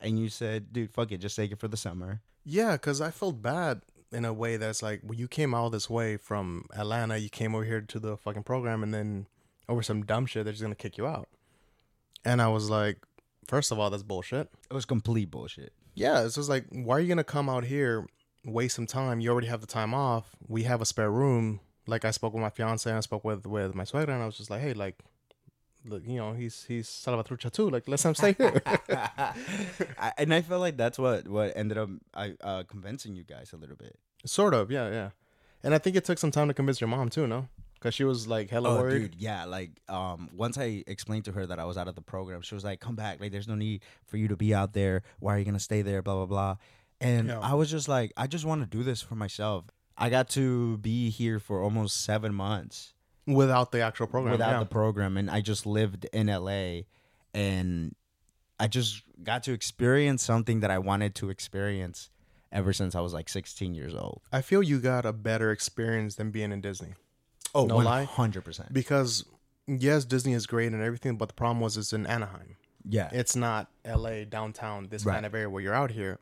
and 0.02 0.18
you 0.18 0.28
said 0.28 0.72
dude 0.72 0.92
fuck 0.92 1.10
it 1.12 1.18
just 1.18 1.36
take 1.36 1.50
it 1.50 1.58
for 1.58 1.68
the 1.68 1.76
summer 1.76 2.20
Yeah, 2.44 2.72
because 2.72 3.00
I 3.00 3.10
felt 3.10 3.40
bad 3.40 3.82
in 4.12 4.24
a 4.24 4.32
way 4.32 4.56
that's 4.58 4.82
like, 4.82 5.00
well, 5.04 5.18
you 5.18 5.26
came 5.26 5.54
all 5.54 5.70
this 5.70 5.88
way 5.88 6.16
from 6.16 6.66
Atlanta, 6.76 7.16
you 7.16 7.30
came 7.30 7.54
over 7.54 7.64
here 7.64 7.80
to 7.80 7.98
the 7.98 8.16
fucking 8.16 8.42
program, 8.42 8.82
and 8.82 8.92
then 8.92 9.26
over 9.68 9.82
some 9.82 10.04
dumb 10.04 10.26
shit, 10.26 10.44
they're 10.44 10.52
just 10.52 10.62
gonna 10.62 10.74
kick 10.74 10.98
you 10.98 11.06
out. 11.06 11.28
And 12.24 12.42
I 12.42 12.48
was 12.48 12.68
like, 12.68 12.98
first 13.46 13.72
of 13.72 13.78
all, 13.78 13.90
that's 13.90 14.02
bullshit. 14.02 14.50
it 14.70 14.74
was 14.74 14.84
complete 14.84 15.30
bullshit 15.30 15.72
Yeah, 15.94 16.24
it's 16.24 16.34
just 16.34 16.48
like, 16.48 16.66
why 16.70 16.96
are 16.96 17.00
you 17.00 17.08
gonna 17.08 17.24
come 17.24 17.48
out 17.48 17.64
here, 17.64 18.06
waste 18.44 18.76
some 18.76 18.86
time? 18.86 19.20
You 19.20 19.30
already 19.30 19.48
have 19.48 19.60
the 19.60 19.66
time 19.66 19.94
off. 19.94 20.36
We 20.46 20.64
have 20.64 20.80
a 20.82 20.86
spare 20.86 21.10
room. 21.10 21.60
Like 21.86 22.04
I 22.04 22.10
spoke 22.10 22.32
with 22.34 22.42
my 22.42 22.50
fiance 22.50 22.88
and 22.88 22.98
I 22.98 23.00
spoke 23.00 23.24
with 23.24 23.46
with 23.46 23.74
my 23.74 23.84
suegra, 23.84 24.10
and 24.10 24.22
I 24.22 24.26
was 24.26 24.36
just 24.36 24.50
like, 24.50 24.60
hey, 24.60 24.74
like, 24.74 24.98
look, 25.84 26.02
you 26.06 26.16
know, 26.16 26.32
he's 26.32 26.64
he's 26.64 26.88
Salvatrucha 26.88 27.50
too. 27.52 27.70
Like, 27.70 27.88
let's 27.88 28.04
him 28.04 28.14
stay 28.14 28.32
here. 28.38 28.60
I, 28.88 30.12
and 30.18 30.32
I 30.34 30.42
felt 30.42 30.60
like 30.60 30.76
that's 30.76 30.98
what 30.98 31.28
what 31.28 31.52
ended 31.56 31.78
up 31.78 31.88
I 32.14 32.34
uh, 32.40 32.62
convincing 32.64 33.14
you 33.16 33.24
guys 33.24 33.52
a 33.52 33.56
little 33.56 33.76
bit. 33.76 33.98
Sort 34.24 34.54
of, 34.54 34.70
yeah, 34.70 34.88
yeah. 34.90 35.10
And 35.62 35.74
I 35.74 35.78
think 35.78 35.96
it 35.96 36.04
took 36.04 36.18
some 36.18 36.30
time 36.30 36.48
to 36.48 36.54
convince 36.54 36.80
your 36.80 36.88
mom 36.88 37.08
too, 37.08 37.26
no? 37.26 37.48
Because 37.74 37.94
she 37.94 38.04
was 38.04 38.26
like 38.28 38.50
"Hello, 38.50 38.78
Oh, 38.78 38.80
worried. 38.82 39.12
dude, 39.12 39.14
yeah. 39.16 39.44
Like, 39.44 39.70
um, 39.88 40.30
once 40.34 40.56
I 40.58 40.84
explained 40.86 41.24
to 41.26 41.32
her 41.32 41.46
that 41.46 41.58
I 41.58 41.64
was 41.64 41.76
out 41.76 41.88
of 41.88 41.94
the 41.94 42.00
program, 42.02 42.40
she 42.42 42.54
was 42.54 42.64
like, 42.64 42.80
"Come 42.80 42.94
back. 42.96 43.20
Like, 43.20 43.32
there's 43.32 43.48
no 43.48 43.54
need 43.56 43.82
for 44.06 44.16
you 44.16 44.28
to 44.28 44.36
be 44.36 44.54
out 44.54 44.72
there. 44.72 45.02
Why 45.18 45.34
are 45.34 45.38
you 45.38 45.44
gonna 45.44 45.58
stay 45.60 45.82
there? 45.82 46.02
Blah 46.02 46.14
blah 46.14 46.26
blah." 46.26 46.56
And 47.00 47.28
Yeah. 47.28 47.40
I 47.40 47.54
was 47.54 47.68
just 47.70 47.88
like, 47.88 48.12
I 48.16 48.28
just 48.28 48.44
want 48.44 48.60
to 48.62 48.66
do 48.68 48.84
this 48.84 49.02
for 49.02 49.16
myself. 49.16 49.64
I 49.98 50.08
got 50.08 50.28
to 50.30 50.78
be 50.78 51.10
here 51.10 51.40
for 51.40 51.60
almost 51.60 52.04
seven 52.04 52.32
months 52.32 52.94
Without 53.26 53.70
the 53.72 53.80
actual 53.80 54.06
program. 54.06 54.32
without 54.32 54.52
yeah. 54.52 54.58
the 54.58 54.66
program, 54.66 55.16
and 55.16 55.30
I 55.30 55.40
just 55.40 55.64
lived 55.66 56.06
in 56.12 56.26
LA, 56.26 56.82
and 57.32 57.94
I 58.58 58.66
just 58.68 59.02
got 59.22 59.44
to 59.44 59.52
experience 59.52 60.22
something 60.22 60.60
that 60.60 60.70
I 60.70 60.78
wanted 60.78 61.14
to 61.16 61.30
experience 61.30 62.10
ever 62.50 62.72
since 62.72 62.94
I 62.94 63.00
was 63.00 63.12
like 63.14 63.28
16 63.28 63.74
years 63.74 63.94
old. 63.94 64.22
I 64.32 64.42
feel 64.42 64.62
you 64.62 64.80
got 64.80 65.06
a 65.06 65.12
better 65.12 65.50
experience 65.50 66.16
than 66.16 66.30
being 66.30 66.52
in 66.52 66.60
Disney. 66.60 66.94
Oh, 67.54 67.66
No 67.66 67.76
lie? 67.78 68.06
100%. 68.06 68.72
Because 68.72 69.24
yes, 69.66 70.04
Disney 70.04 70.32
is 70.32 70.46
great 70.46 70.72
and 70.72 70.82
everything, 70.82 71.16
but 71.16 71.28
the 71.28 71.34
problem 71.34 71.60
was 71.60 71.76
it's 71.76 71.92
in 71.92 72.06
Anaheim. 72.06 72.56
Yeah. 72.88 73.08
It's 73.12 73.36
not 73.36 73.68
LA 73.86 74.24
downtown, 74.24 74.88
this 74.88 75.04
Right. 75.06 75.14
kind 75.14 75.26
of 75.26 75.34
area 75.34 75.48
where 75.48 75.62
you're 75.62 75.74
out 75.74 75.92
here. 75.92 76.18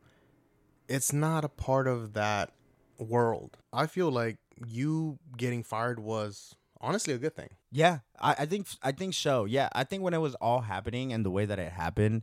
It's 0.89 1.13
not 1.13 1.45
a 1.45 1.49
part 1.49 1.87
of 1.89 2.13
that 2.13 2.53
world. 2.99 3.59
I 3.73 3.87
feel 3.87 4.11
like 4.11 4.37
you 4.67 5.19
getting 5.37 5.63
fired 5.63 5.99
was 6.01 6.55
honestly 6.81 7.15
a 7.15 7.19
good 7.19 7.35
thing. 7.37 7.51
Yeah, 7.71 7.99
I, 8.21 8.35
I 8.41 8.47
think 8.47 8.67
I 8.83 8.93
think 8.93 9.15
so. 9.15 9.45
Yeah, 9.45 9.69
I 9.73 9.85
think 9.85 10.03
when 10.03 10.15
it 10.15 10.19
was 10.21 10.35
all 10.37 10.61
happening 10.61 11.13
and 11.13 11.25
the 11.25 11.31
way 11.31 11.45
that 11.47 11.59
it 11.59 11.73
happened, 11.73 12.23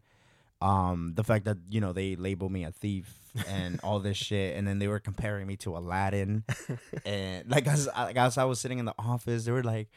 um, 0.62 1.14
the 1.16 1.24
fact 1.24 1.46
that 1.46 1.58
you 1.70 1.80
know 1.82 1.94
they 1.94 2.16
labeled 2.16 2.52
me 2.52 2.64
a 2.64 2.72
thief 2.72 3.14
and 3.48 3.80
all 3.84 4.00
this 4.00 4.18
shit, 4.28 4.58
and 4.58 4.68
then 4.68 4.80
they 4.80 4.88
were 4.88 5.00
comparing 5.00 5.48
me 5.48 5.56
to 5.58 5.78
Aladdin, 5.78 6.44
and 7.06 7.50
like 7.50 7.68
as 7.68 7.88
like 7.96 8.18
as 8.18 8.38
I 8.38 8.46
was 8.46 8.60
sitting 8.60 8.80
in 8.80 8.86
the 8.86 8.96
office, 9.00 9.46
they 9.46 9.52
were 9.52 9.64
like. 9.64 9.90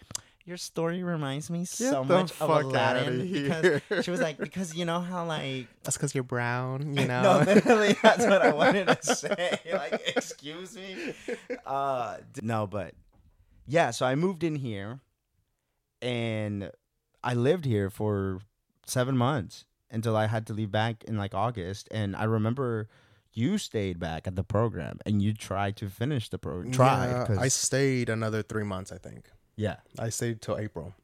Your 0.47 0.57
story 0.57 1.03
reminds 1.05 1.49
me 1.51 1.65
so 1.65 2.03
the 2.03 2.15
much 2.15 2.33
fuck 2.33 2.49
of 2.65 2.71
Aladdin 2.71 3.25
here." 3.25 3.83
because 3.89 4.05
she 4.05 4.11
was 4.11 4.21
like 4.21 4.39
because 4.39 4.75
you 4.75 4.85
know 4.85 4.99
how 4.99 5.25
like 5.27 5.69
That's 5.85 5.97
because 5.97 6.15
you're 6.15 6.25
brown, 6.25 6.97
you 6.97 7.07
know. 7.07 7.23
no 7.23 7.39
literally 7.45 7.95
that's 8.03 8.25
what 8.25 8.41
I 8.43 8.53
wanted 8.53 8.89
to 8.89 9.15
say 9.15 9.61
like 9.71 10.01
excuse 10.17 10.75
me 10.75 11.15
uh 11.67 12.17
no 12.43 12.67
but 12.67 12.95
yeah 13.71 13.91
so 13.91 14.05
I 14.07 14.15
moved 14.15 14.43
in 14.45 14.57
here 14.57 15.01
and 16.03 16.71
I 17.23 17.35
lived 17.35 17.65
here 17.65 17.91
for 17.91 18.41
seven 18.87 19.17
months 19.17 19.65
until 19.91 20.17
I 20.17 20.27
had 20.27 20.47
to 20.49 20.53
leave 20.53 20.71
back 20.71 21.05
in 21.05 21.17
like 21.17 21.35
August. 21.35 21.89
And 21.91 22.17
I 22.17 22.25
remember 22.25 22.89
you 23.33 23.59
stayed 23.59 23.99
back 23.99 24.27
at 24.27 24.37
the 24.37 24.45
program 24.45 24.99
and 25.05 25.21
you 25.23 25.33
tried 25.35 25.77
to 25.77 25.89
finish 25.89 26.29
the 26.29 26.39
program. 26.39 26.73
Tried. 26.73 27.11
Yeah, 27.29 27.41
I 27.41 27.49
stayed 27.49 28.09
another 28.09 28.43
three 28.43 28.65
months, 28.65 28.93
I 28.93 28.99
think. 28.99 29.31
yeah. 29.57 29.77
I 29.99 30.09
stayed 30.09 30.41
till 30.41 30.59
April. 30.59 30.95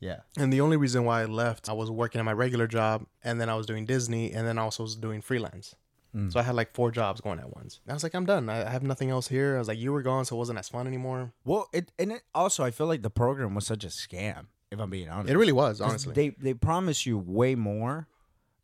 Yeah. 0.00 0.20
And 0.38 0.52
the 0.52 0.60
only 0.60 0.76
reason 0.76 1.04
why 1.04 1.22
I 1.22 1.24
left, 1.24 1.68
I 1.68 1.72
was 1.72 1.90
working 1.90 2.18
at 2.18 2.24
my 2.24 2.32
regular 2.32 2.66
job, 2.66 3.06
and 3.24 3.40
then 3.40 3.48
I 3.48 3.54
was 3.54 3.66
doing 3.66 3.86
Disney, 3.86 4.32
and 4.32 4.46
then 4.46 4.58
I 4.58 4.62
also 4.62 4.82
was 4.82 4.94
doing 4.94 5.22
freelance. 5.22 5.74
Mm. 6.16 6.32
So 6.32 6.40
I 6.40 6.42
had 6.42 6.54
like 6.54 6.72
four 6.74 6.90
jobs 6.90 7.20
going 7.20 7.38
at 7.38 7.54
once. 7.54 7.80
And 7.84 7.92
I 7.92 7.94
was 7.94 8.02
like, 8.02 8.14
I'm 8.14 8.24
done. 8.26 8.48
I 8.48 8.66
I 8.66 8.70
have 8.70 8.82
nothing 8.82 9.10
else 9.10 9.28
here. 9.28 9.56
I 9.56 9.58
was 9.58 9.68
like, 9.68 9.78
you 9.78 9.92
were 9.92 10.02
gone, 10.02 10.24
so 10.24 10.36
it 10.36 10.38
wasn't 10.38 10.58
as 10.58 10.68
fun 10.68 10.86
anymore. 10.86 11.32
Well, 11.44 11.68
it 11.72 11.92
and 11.98 12.12
it 12.12 12.22
also 12.34 12.64
I 12.64 12.70
feel 12.70 12.86
like 12.86 13.02
the 13.02 13.10
program 13.10 13.54
was 13.54 13.66
such 13.66 13.84
a 13.84 13.88
scam. 13.88 14.46
If 14.70 14.80
I'm 14.80 14.90
being 14.90 15.08
honest, 15.08 15.30
It 15.30 15.36
really 15.38 15.52
was, 15.52 15.78
'Cause 15.80 15.88
honestly. 15.90 16.14
They 16.14 16.28
they 16.30 16.54
promise 16.54 17.06
you 17.06 17.18
way 17.18 17.54
more. 17.54 18.08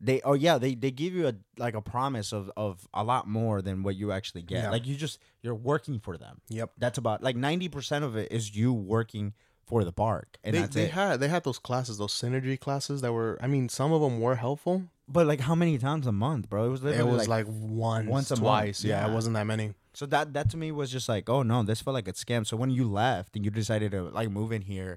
They 0.00 0.20
oh 0.22 0.32
yeah 0.32 0.58
they 0.58 0.74
they 0.74 0.90
give 0.90 1.14
you 1.14 1.28
a 1.28 1.34
like 1.58 1.74
a 1.74 1.80
promise 1.82 2.32
of 2.32 2.50
of 2.56 2.88
a 2.92 3.04
lot 3.04 3.28
more 3.28 3.62
than 3.62 3.82
what 3.84 3.94
you 3.94 4.10
actually 4.10 4.42
get. 4.42 4.64
Yeah. 4.64 4.70
Like 4.70 4.84
you 4.86 4.96
just 4.96 5.20
you're 5.42 5.54
working 5.54 6.00
for 6.00 6.16
them. 6.16 6.40
yep. 6.48 6.72
That's 6.78 6.98
about 6.98 7.22
like 7.22 7.36
ninety 7.36 7.68
percent 7.68 8.04
of 8.04 8.16
it 8.16 8.32
is 8.32 8.56
you 8.56 8.72
working 8.72 9.34
for 9.72 9.84
the 9.84 9.92
park, 9.92 10.28
and 10.44 10.54
They, 10.54 10.60
that's 10.60 10.74
they 10.74 10.84
it. 10.84 10.90
had 10.90 11.20
they 11.20 11.28
had 11.28 11.44
those 11.44 11.58
classes, 11.68 11.96
those 11.96 12.12
synergy 12.12 12.60
classes 12.60 13.00
that 13.00 13.12
were. 13.12 13.38
I 13.40 13.46
mean, 13.54 13.68
some 13.70 13.90
of 13.96 14.00
them 14.02 14.20
were 14.20 14.36
helpful. 14.36 14.76
but 15.08 15.24
like 15.26 15.40
how 15.48 15.54
many 15.54 15.78
times 15.78 16.06
a 16.06 16.12
month, 16.26 16.50
bro? 16.50 16.60
It 16.66 16.72
was 16.74 16.84
It 16.84 17.06
was 17.06 17.26
like, 17.36 17.46
once, 17.48 18.06
once 18.18 18.30
a 18.30 18.34
month, 18.34 18.42
twice. 18.42 18.84
Yeah, 18.84 19.00
yeah. 19.00 19.10
it 19.10 19.14
wasn't 19.14 19.34
that 19.38 19.46
many. 19.46 19.66
So 19.94 20.04
that 20.14 20.34
that 20.34 20.50
to 20.50 20.56
me 20.62 20.68
was 20.80 20.88
just 20.96 21.08
like, 21.14 21.24
oh 21.34 21.42
no, 21.42 21.62
this 21.62 21.80
felt 21.80 21.94
like 21.94 22.08
a 22.08 22.12
scam. 22.12 22.46
So 22.46 22.54
when 22.62 22.70
you 22.78 22.84
left 23.04 23.34
and 23.36 23.44
you 23.46 23.50
decided 23.50 23.92
to 23.92 24.00
like 24.18 24.30
move 24.30 24.50
in 24.52 24.62
here 24.62 24.92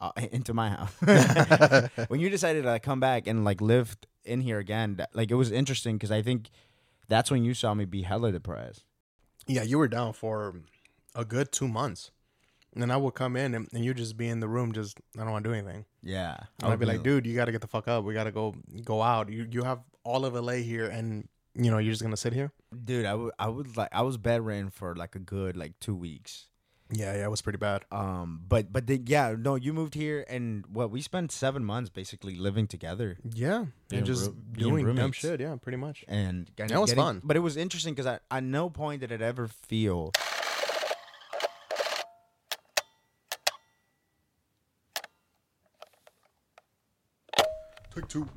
uh, 0.00 0.12
into 0.38 0.52
my 0.54 0.68
house, 0.76 0.94
when 2.10 2.20
you 2.20 2.28
decided 2.30 2.62
to 2.62 2.68
like, 2.74 2.84
come 2.90 3.00
back 3.00 3.26
and 3.26 3.44
like 3.50 3.60
live 3.60 3.96
in 4.24 4.40
here 4.42 4.58
again, 4.66 4.88
that, 4.98 5.10
like 5.12 5.30
it 5.34 5.38
was 5.42 5.50
interesting 5.50 5.96
because 5.96 6.12
I 6.12 6.22
think 6.22 6.50
that's 7.08 7.30
when 7.32 7.42
you 7.44 7.54
saw 7.54 7.74
me 7.74 7.84
be 7.84 8.02
hella 8.02 8.30
depressed. 8.30 8.84
Yeah, 9.48 9.64
you 9.70 9.78
were 9.78 9.88
down 9.88 10.12
for 10.12 10.54
a 11.14 11.24
good 11.24 11.50
two 11.58 11.66
months, 11.80 12.10
and 12.76 12.92
I 12.92 12.96
would 12.96 13.14
come 13.14 13.36
in 13.36 13.54
and, 13.54 13.68
and 13.72 13.84
you 13.84 13.92
just 13.94 14.16
be 14.16 14.28
in 14.28 14.40
the 14.40 14.48
room, 14.48 14.72
just 14.72 14.98
I 15.16 15.22
don't 15.22 15.32
want 15.32 15.44
to 15.44 15.50
do 15.50 15.54
anything. 15.54 15.84
Yeah, 16.02 16.36
And 16.62 16.72
I'd 16.72 16.78
be 16.78 16.86
like, 16.86 17.02
dude, 17.02 17.26
you 17.26 17.34
got 17.34 17.46
to 17.46 17.52
get 17.52 17.60
the 17.60 17.66
fuck 17.66 17.88
up. 17.88 18.04
We 18.04 18.14
got 18.14 18.24
to 18.24 18.32
go 18.32 18.54
go 18.84 19.02
out. 19.02 19.30
You 19.30 19.46
you 19.50 19.62
have 19.64 19.80
all 20.04 20.24
of 20.24 20.34
LA 20.34 20.54
here, 20.64 20.86
and 20.86 21.28
you 21.54 21.70
know 21.70 21.78
you're 21.78 21.92
just 21.92 22.02
gonna 22.02 22.16
sit 22.16 22.32
here. 22.32 22.52
dude, 22.84 23.04
I 23.06 23.14
would 23.14 23.32
I 23.38 23.48
would 23.48 23.76
like 23.76 23.88
I 23.92 24.02
was 24.02 24.16
bedridden 24.16 24.70
for 24.70 24.94
like 24.94 25.14
a 25.14 25.18
good 25.18 25.56
like 25.56 25.78
two 25.80 25.94
weeks. 25.94 26.46
Yeah, 26.92 27.14
yeah, 27.14 27.24
it 27.26 27.30
was 27.30 27.40
pretty 27.40 27.58
bad. 27.58 27.84
Um, 27.92 28.42
but 28.48 28.72
but 28.72 28.88
the, 28.88 29.00
yeah, 29.04 29.36
no, 29.38 29.54
you 29.54 29.72
moved 29.72 29.94
here 29.94 30.24
and 30.28 30.64
what 30.66 30.90
we 30.90 31.00
spent 31.02 31.30
seven 31.30 31.64
months 31.64 31.88
basically 31.88 32.34
living 32.34 32.66
together. 32.66 33.16
Yeah, 33.32 33.66
and 33.92 34.04
just 34.04 34.32
being 34.52 34.68
doing 34.84 34.94
dumb 34.96 35.12
shit. 35.12 35.38
Yeah, 35.40 35.54
pretty 35.54 35.76
much. 35.78 36.04
and 36.08 36.50
That 36.56 36.80
was 36.80 36.90
getting- 36.90 36.96
fun. 37.04 37.20
But 37.22 37.36
it 37.36 37.40
was 37.40 37.56
interesting 37.56 37.94
because 37.94 38.18
at 38.28 38.42
no 38.42 38.70
point 38.70 39.02
did 39.02 39.12
it 39.12 39.22
ever 39.22 39.46
feel 39.46 40.10
Take 47.94 48.08
two. 48.08 48.28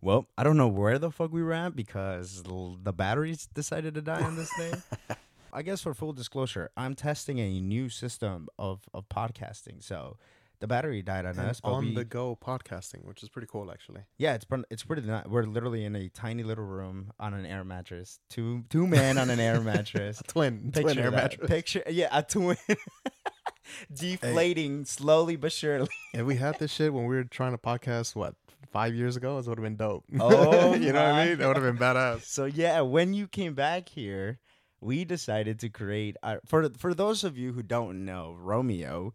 well. 0.00 0.26
I 0.36 0.42
don't 0.42 0.56
know 0.56 0.68
where 0.68 0.98
the 0.98 1.10
fuck 1.10 1.32
we 1.32 1.42
were 1.42 1.52
at 1.52 1.76
because 1.76 2.42
l- 2.46 2.76
the 2.82 2.92
batteries 2.92 3.46
decided 3.54 3.94
to 3.94 4.02
die 4.02 4.22
on 4.22 4.36
this 4.36 4.52
thing. 4.54 4.74
I 5.52 5.62
guess 5.62 5.80
for 5.82 5.94
full 5.94 6.12
disclosure, 6.12 6.70
I'm 6.76 6.94
testing 6.94 7.38
a 7.38 7.60
new 7.60 7.88
system 7.88 8.48
of 8.58 8.80
of 8.92 9.08
podcasting. 9.08 9.82
So 9.82 10.16
the 10.60 10.66
battery 10.66 11.00
died 11.02 11.24
on 11.24 11.38
And 11.38 11.48
us, 11.48 11.60
but 11.60 11.70
on 11.70 11.84
we, 11.86 11.94
the 11.94 12.04
go 12.04 12.36
podcasting, 12.36 13.04
which 13.04 13.22
is 13.22 13.28
pretty 13.28 13.46
cool 13.50 13.70
actually. 13.70 14.00
yeah, 14.18 14.34
it's 14.34 14.44
it's 14.70 14.82
pretty. 14.82 15.08
We're 15.26 15.44
literally 15.44 15.84
in 15.84 15.94
a 15.96 16.08
tiny 16.08 16.42
little 16.42 16.64
room 16.66 17.12
on 17.20 17.32
an 17.34 17.46
air 17.46 17.62
mattress. 17.64 18.18
Two 18.28 18.64
two 18.68 18.86
men 18.86 19.16
on 19.16 19.30
an 19.30 19.38
air 19.40 19.60
mattress. 19.72 20.20
Twin, 20.26 20.70
Picture 20.72 20.82
twin 20.82 20.98
air 20.98 21.10
that. 21.12 21.16
mattress. 21.16 21.48
Picture, 21.48 21.82
yeah, 21.88 22.08
a 22.10 22.22
twin 22.22 22.56
deflating 23.92 24.84
slowly 24.84 25.36
but 25.36 25.52
surely. 25.52 25.88
And 26.14 26.26
we 26.26 26.36
had 26.36 26.58
this 26.58 26.72
shit 26.72 26.92
when 26.92 27.06
we 27.06 27.16
were 27.16 27.24
trying 27.24 27.52
to 27.52 27.58
podcast, 27.58 28.14
what 28.16 28.34
five 28.70 28.94
years 28.94 29.16
ago, 29.16 29.38
it 29.38 29.46
would 29.46 29.58
have 29.58 29.64
been 29.64 29.76
dope. 29.76 30.04
Oh 30.20 30.74
you 30.74 30.92
know 30.92 31.02
what 31.02 31.14
I 31.14 31.26
mean? 31.26 31.38
That 31.38 31.46
would 31.48 31.56
have 31.56 31.64
been 31.64 31.78
badass. 31.78 32.24
So 32.24 32.44
yeah, 32.44 32.80
when 32.80 33.14
you 33.14 33.26
came 33.28 33.54
back 33.54 33.88
here, 33.88 34.38
we 34.80 35.04
decided 35.04 35.58
to 35.60 35.68
create. 35.68 36.16
For 36.44 36.68
for 36.70 36.94
those 36.94 37.24
of 37.24 37.36
you 37.36 37.52
who 37.52 37.62
don't 37.62 38.04
know, 38.04 38.34
Romeo 38.38 39.12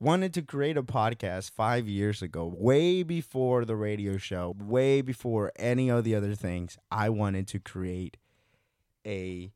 wanted 0.00 0.34
to 0.34 0.42
create 0.42 0.76
a 0.76 0.82
podcast 0.82 1.50
five 1.50 1.88
years 1.88 2.20
ago, 2.22 2.52
way 2.56 3.02
before 3.02 3.64
the 3.64 3.76
radio 3.76 4.16
show, 4.16 4.54
way 4.58 5.00
before 5.00 5.52
any 5.56 5.88
of 5.90 6.04
the 6.04 6.14
other 6.14 6.34
things. 6.34 6.76
I 6.90 7.08
wanted 7.08 7.48
to 7.48 7.58
create 7.58 8.16
a 9.06 9.52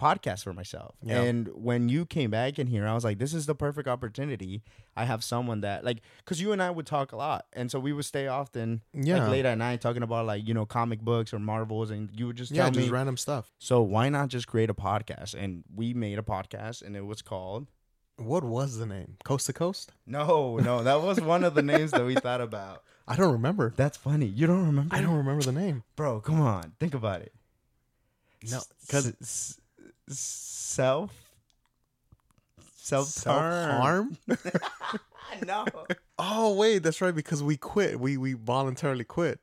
podcast 0.00 0.44
for 0.44 0.52
myself. 0.52 0.94
Yeah. 1.02 1.22
And 1.22 1.48
when 1.54 1.88
you 1.88 2.04
came 2.06 2.30
back 2.30 2.58
in 2.58 2.66
here, 2.66 2.86
I 2.86 2.92
was 2.94 3.02
like, 3.04 3.18
this 3.18 3.32
is 3.32 3.46
the 3.46 3.54
perfect 3.54 3.88
opportunity. 3.88 4.62
I 4.96 5.04
have 5.06 5.24
someone 5.24 5.60
that 5.62 5.84
like 5.84 6.02
cuz 6.24 6.40
you 6.40 6.52
and 6.52 6.62
I 6.62 6.70
would 6.70 6.86
talk 6.86 7.12
a 7.12 7.16
lot. 7.16 7.46
And 7.54 7.70
so 7.70 7.78
we 7.80 7.92
would 7.92 8.04
stay 8.04 8.26
often 8.28 8.82
Yeah, 8.92 9.20
like 9.22 9.30
late 9.30 9.44
at 9.46 9.56
night 9.58 9.80
talking 9.80 10.02
about 10.02 10.26
like, 10.26 10.46
you 10.46 10.52
know, 10.54 10.66
comic 10.66 11.00
books 11.00 11.32
or 11.32 11.38
Marvels 11.38 11.90
and 11.90 12.10
you 12.12 12.26
would 12.26 12.36
just 12.36 12.52
yeah, 12.52 12.64
tell 12.64 12.72
just 12.72 12.86
me 12.86 12.92
random 12.92 13.16
stuff. 13.16 13.52
so 13.58 13.80
why 13.82 14.08
not 14.08 14.28
just 14.28 14.46
create 14.46 14.68
a 14.70 14.74
podcast? 14.74 15.34
And 15.34 15.64
we 15.74 15.94
made 15.94 16.18
a 16.18 16.22
podcast 16.22 16.82
and 16.82 16.94
it 16.96 17.06
was 17.06 17.22
called 17.22 17.66
What 18.18 18.44
was 18.44 18.78
the 18.78 18.86
name? 18.86 19.16
Coast 19.24 19.46
to 19.46 19.52
Coast? 19.52 19.92
No, 20.06 20.56
no, 20.58 20.82
that 20.82 21.02
was 21.02 21.20
one 21.20 21.44
of 21.44 21.54
the 21.54 21.62
names 21.62 21.90
that 21.90 22.04
we 22.04 22.14
thought 22.16 22.40
about. 22.40 22.82
I 23.08 23.14
don't 23.16 23.32
remember. 23.32 23.72
That's 23.76 23.96
funny. 23.96 24.26
You 24.26 24.46
don't 24.46 24.66
remember? 24.66 24.94
I 24.96 25.00
don't 25.00 25.16
remember 25.16 25.44
the 25.44 25.52
name. 25.52 25.84
Bro, 25.96 26.20
come 26.22 26.40
on. 26.40 26.72
Think 26.80 26.92
about 26.94 27.20
it. 27.22 27.32
No, 28.50 28.60
because 28.80 29.06
s- 29.08 29.14
s- 29.20 29.60
self 30.08 31.12
self 32.76 33.08
self-harm. 33.08 34.16
no. 35.46 35.64
Oh 36.18 36.54
wait, 36.54 36.82
that's 36.82 37.00
right. 37.00 37.14
Because 37.14 37.42
we 37.42 37.56
quit. 37.56 37.98
We 38.00 38.16
we 38.16 38.34
voluntarily 38.34 39.04
quit. 39.04 39.40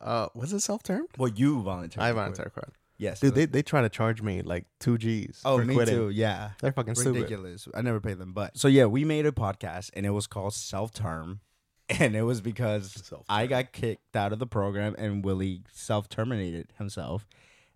Uh, 0.00 0.28
was 0.34 0.52
it 0.52 0.60
self 0.60 0.82
termed? 0.82 1.08
Well, 1.18 1.30
you 1.30 1.62
voluntarily. 1.62 2.10
I 2.10 2.12
voluntarily 2.12 2.50
quit. 2.50 2.70
Yes. 2.98 3.20
Dude, 3.20 3.34
they 3.34 3.44
they 3.44 3.62
try 3.62 3.82
to 3.82 3.88
charge 3.88 4.22
me 4.22 4.42
like 4.42 4.64
two 4.80 4.98
G's. 4.98 5.42
Oh, 5.44 5.58
for 5.58 5.64
me 5.64 5.74
quitting. 5.74 5.94
too. 5.94 6.10
Yeah. 6.10 6.50
They're 6.60 6.72
fucking 6.72 6.94
stupid. 6.94 7.22
ridiculous. 7.22 7.68
I 7.74 7.82
never 7.82 8.00
paid 8.00 8.18
them, 8.18 8.32
but 8.32 8.56
so 8.56 8.68
yeah, 8.68 8.86
we 8.86 9.04
made 9.04 9.26
a 9.26 9.32
podcast 9.32 9.90
and 9.94 10.06
it 10.06 10.10
was 10.10 10.26
called 10.26 10.54
Self 10.54 10.92
Term, 10.92 11.40
and 11.88 12.16
it 12.16 12.22
was 12.22 12.40
because 12.40 12.92
Self-term. 12.92 13.24
I 13.28 13.46
got 13.46 13.72
kicked 13.72 14.16
out 14.16 14.32
of 14.32 14.38
the 14.38 14.46
program 14.46 14.94
and 14.96 15.24
Willy 15.24 15.62
self 15.72 16.08
terminated 16.08 16.72
himself, 16.78 17.26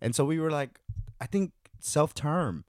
and 0.00 0.14
so 0.14 0.24
we 0.24 0.40
were 0.40 0.50
like, 0.50 0.80
I 1.20 1.26
think 1.26 1.52
self 1.84 2.14
term 2.14 2.64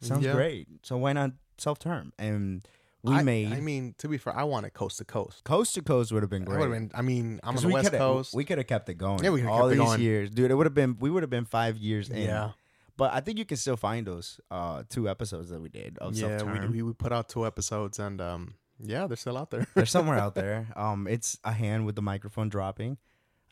sounds 0.00 0.24
Yeah. 0.24 0.32
great. 0.34 0.68
So 0.82 0.96
why 0.96 1.12
not 1.12 1.32
self 1.58 1.78
term, 1.78 2.12
and 2.18 2.66
we 3.02 3.14
I, 3.14 3.22
made 3.22 3.52
I 3.52 3.60
mean, 3.60 3.94
to 3.98 4.08
be 4.08 4.18
fair, 4.18 4.36
I 4.36 4.42
wanted 4.44 4.72
coast 4.74 4.98
to 4.98 5.04
coast. 5.04 5.44
coast 5.44 5.74
to 5.74 5.82
coast 5.82 6.10
would 6.12 6.22
have 6.22 6.30
been 6.30 6.44
great. 6.44 6.68
been. 6.70 6.90
I 6.94 7.02
mean, 7.02 7.40
I'm 7.44 7.56
on 7.56 7.62
the 7.62 7.68
we 7.68 7.74
west 7.74 7.92
coast. 7.92 8.34
We 8.34 8.44
could 8.44 8.58
have 8.58 8.66
kept 8.66 8.88
it 8.88 8.94
going. 8.94 9.22
Yeah, 9.22 9.30
we 9.30 9.40
could've 9.40 9.52
all 9.52 9.60
kept 9.68 9.74
it 9.74 9.78
these 9.78 9.86
going. 9.88 10.00
years, 10.00 10.30
dude. 10.30 10.50
It 10.50 10.54
would 10.54 10.66
have 10.66 10.74
been. 10.74 10.96
We 10.98 11.10
would 11.10 11.22
have 11.22 11.30
been 11.30 11.44
five 11.44 11.76
years 11.78 12.08
in. 12.10 12.22
yeah, 12.22 12.50
But 12.96 13.12
I 13.14 13.20
think 13.20 13.38
you 13.38 13.44
can 13.44 13.56
still 13.58 13.76
find 13.76 14.06
those 14.06 14.40
uh, 14.50 14.82
two 14.88 15.08
episodes 15.08 15.50
that 15.50 15.60
we 15.60 15.68
did 15.68 15.98
of 15.98 16.14
yeah. 16.14 16.38
self 16.38 16.68
We, 16.70 16.82
we 16.82 16.92
put 16.94 17.12
out 17.12 17.28
two 17.28 17.46
episodes, 17.46 17.98
and 18.00 18.20
um, 18.20 18.54
yeah, 18.82 19.06
they're 19.06 19.16
still 19.16 19.38
out 19.38 19.50
there. 19.50 19.66
They're 19.74 19.86
somewhere 19.86 20.18
out 20.18 20.34
there. 20.42 20.66
Um, 20.76 21.06
it's 21.06 21.38
a 21.44 21.52
hand 21.52 21.86
with 21.86 21.94
the 21.94 22.02
microphone 22.02 22.48
dropping. 22.48 22.98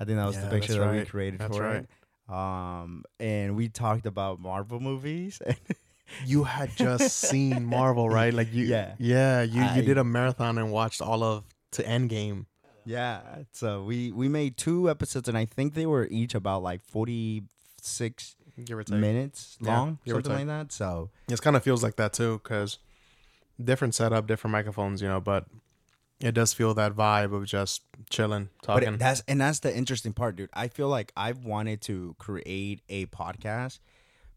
I 0.01 0.05
think 0.05 0.17
that 0.19 0.27
was 0.27 0.35
Yeah, 0.35 0.47
the 0.47 0.51
picture 0.51 0.79
that 0.81 0.93
we 0.93 1.05
created 1.05 1.39
That's 1.39 1.57
for 1.57 1.63
right. 1.63 1.77
it. 1.77 1.91
Um, 2.29 3.05
and 3.21 3.55
we 3.57 3.69
talked 3.69 4.07
about 4.07 4.41
Marvel 4.41 4.81
movies. 4.81 5.41
you 6.27 6.45
had 6.45 6.75
just 6.77 7.17
seen 7.19 7.65
Marvel, 7.65 8.09
right? 8.09 8.33
Like 8.33 8.53
you, 8.53 8.65
Yeah. 8.65 8.95
yeah. 8.99 9.43
You 9.43 9.63
I- 9.63 9.77
you 9.77 9.83
did 9.83 9.99
a 9.99 10.05
marathon 10.05 10.59
and 10.59 10.71
watched 10.73 11.03
all 11.03 11.23
of 11.23 11.45
to 11.73 11.83
Endgame. 11.83 12.47
yeah, 12.87 13.21
so 13.53 13.83
we 13.83 14.13
we 14.13 14.29
made 14.29 14.57
two 14.57 14.89
episodes, 14.91 15.29
and 15.29 15.37
I 15.37 15.45
think 15.47 15.75
they 15.75 15.87
were 15.87 16.07
each 16.11 16.35
about 16.35 16.63
like 16.63 16.83
forty 16.85 17.43
six 17.81 18.37
Give 18.65 18.79
or 18.79 18.85
take. 18.85 19.01
minutes 19.01 19.57
long, 19.61 19.99
give 20.05 20.17
or 20.17 20.23
something 20.23 20.47
like 20.47 20.69
that. 20.69 20.73
So 20.73 21.11
It 21.29 21.41
kind 21.43 21.57
of 21.57 21.63
feels 21.65 21.83
like 21.83 21.97
that 21.97 22.13
too, 22.13 22.41
because 22.43 22.79
different 23.63 23.95
setup, 23.95 24.27
different 24.27 24.53
microphones, 24.53 25.03
you 25.03 25.09
know. 25.09 25.21
But 25.21 25.47
it 26.21 26.33
does 26.33 26.53
feel 26.53 26.75
that 26.75 26.93
vibe 26.95 27.35
of 27.35 27.45
just 27.47 27.83
chilling, 28.11 28.49
But 28.63 28.67
talking. 28.81 28.95
it, 28.95 28.99
that's 28.99 29.23
and 29.29 29.41
that's 29.41 29.61
the 29.61 29.75
interesting 29.77 30.13
part, 30.13 30.37
dude. 30.37 30.51
I 30.55 30.69
feel 30.69 30.89
like 30.89 31.13
I've 31.17 31.45
wanted 31.45 31.81
to 31.83 32.15
create 32.19 32.83
a 32.89 33.07
podcast 33.07 33.81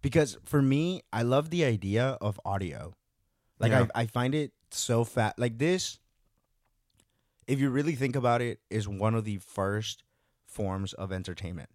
because 0.02 0.38
for 0.46 0.62
me, 0.62 1.02
I 1.14 1.22
love 1.24 1.50
the 1.50 1.64
idea 1.66 2.18
of 2.22 2.40
audio. 2.46 2.94
Like 3.60 3.72
Yeah. 3.72 3.88
I, 3.96 4.02
I 4.02 4.06
find 4.06 4.36
it 4.36 4.52
so 4.72 5.04
fat. 5.04 5.36
Like 5.40 5.58
this, 5.58 6.00
if 7.48 7.60
you 7.60 7.70
really 7.70 7.96
think 7.96 8.16
about 8.16 8.42
it, 8.42 8.60
is 8.70 8.88
one 8.88 9.16
of 9.16 9.24
the 9.24 9.38
first 9.38 10.04
forms 10.46 10.94
of 10.94 11.12
entertainment. 11.12 11.70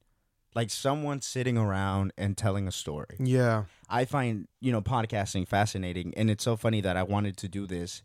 Like 0.55 0.69
someone 0.69 1.23
sitting 1.23 1.57
around 1.57 2.13
and 2.19 2.37
telling 2.37 2.69
a 2.69 2.73
story. 2.73 3.17
yeah, 3.19 3.65
I 3.89 4.05
find 4.05 4.49
you 4.61 4.71
know 4.71 4.83
podcasting 4.83 5.49
fascinating, 5.49 6.13
and 6.15 6.29
it's 6.31 6.45
so 6.45 6.57
funny 6.57 6.83
that 6.83 6.97
I 6.97 7.05
wanted 7.05 7.39
to 7.39 7.49
do 7.49 7.67
this 7.67 8.03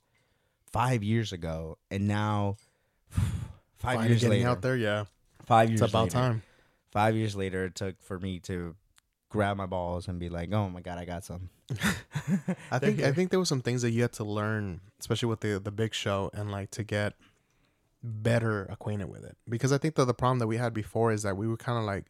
five 0.72 1.04
years 1.04 1.32
ago, 1.34 1.78
and 1.92 2.08
now 2.08 2.58
five 3.10 3.26
finally 3.80 4.10
years 4.10 4.22
getting 4.22 4.40
later, 4.40 4.50
out 4.50 4.62
there. 4.62 4.76
Yeah, 4.76 5.06
five 5.46 5.70
years 5.70 5.82
it's 5.82 5.92
about 5.92 6.06
later, 6.06 6.14
time. 6.14 6.44
Five 6.92 7.16
years 7.16 7.36
later, 7.36 7.66
it 7.66 7.76
took 7.76 8.02
for 8.02 8.20
me 8.20 8.40
to 8.42 8.76
grab 9.30 9.58
my 9.58 9.66
balls 9.66 10.08
and 10.08 10.20
be 10.20 10.30
like, 10.30 10.52
"Oh 10.54 10.70
my 10.70 10.82
god, 10.82 10.98
I 10.98 11.06
got 11.06 11.26
some." 11.26 11.50
I 12.72 12.80
think 12.80 13.02
I 13.02 13.12
think 13.12 13.30
there 13.30 13.40
were 13.40 13.46
some 13.46 13.62
things 13.62 13.82
that 13.82 13.92
you 13.92 14.02
had 14.02 14.14
to 14.14 14.24
learn, 14.24 14.82
especially 15.00 15.30
with 15.30 15.42
the 15.42 15.60
the 15.60 15.72
big 15.72 15.94
show, 15.94 16.32
and 16.34 16.52
like 16.52 16.72
to 16.72 16.84
get 16.84 17.14
better 18.04 18.66
acquainted 18.66 19.10
with 19.10 19.24
it. 19.24 19.38
Because 19.50 19.72
I 19.72 19.78
think 19.78 19.96
that 19.96 20.06
the 20.06 20.14
problem 20.14 20.40
that 20.40 20.48
we 20.48 20.58
had 20.58 20.74
before 20.74 21.12
is 21.12 21.24
that 21.24 21.36
we 21.36 21.48
would 21.48 21.60
kind 21.60 21.78
of 21.78 21.84
like 21.84 22.06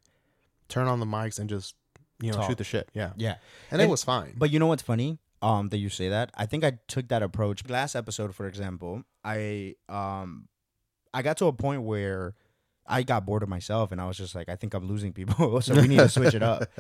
turn 0.68 0.88
on 0.88 1.00
the 1.00 1.06
mics 1.06 1.40
and 1.40 1.50
just 1.50 1.76
you 2.22 2.32
know 2.32 2.38
Talk. 2.38 2.50
shoot 2.50 2.58
the 2.58 2.64
shit. 2.64 2.90
Yeah, 2.94 3.12
Yeah, 3.16 3.36
and, 3.72 3.82
it 3.82 3.90
was 3.90 4.04
fine. 4.04 4.34
but 4.38 4.52
you 4.52 4.60
know 4.60 4.68
what's 4.68 4.84
funny? 4.84 5.18
Um, 5.42 5.70
that 5.70 5.78
you 5.78 5.90
say 5.90 6.10
that. 6.10 6.32
I 6.36 6.48
think 6.48 6.64
I 6.64 6.80
took 6.88 7.10
that 7.10 7.22
approach 7.22 7.68
last 7.70 7.96
episode, 7.96 8.34
for 8.34 8.48
example. 8.48 9.04
I 9.24 9.76
um, 9.88 10.48
I 11.14 11.22
got 11.22 11.38
to 11.38 11.46
a 11.46 11.54
point 11.54 11.84
where 11.84 12.34
I 12.88 13.04
got 13.04 13.26
bored 13.26 13.44
of 13.44 13.50
myself, 13.50 13.92
and 13.92 14.02
I 14.02 14.08
was 14.08 14.18
just 14.18 14.34
like, 14.34 14.50
I 14.50 14.56
think 14.56 14.74
I'm 14.74 14.88
losing 14.88 15.14
people, 15.14 15.62
so 15.62 15.76
we 15.76 15.88
need 15.88 16.00
to 16.00 16.10
switch 16.10 16.34
it 16.34 16.44
up. 16.44 16.70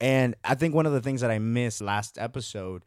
And 0.00 0.36
I 0.44 0.54
think 0.54 0.76
one 0.76 0.86
of 0.86 0.92
the 0.92 1.00
things 1.00 1.22
that 1.22 1.30
I 1.32 1.40
missed 1.40 1.80
last 1.80 2.18
episode 2.18 2.84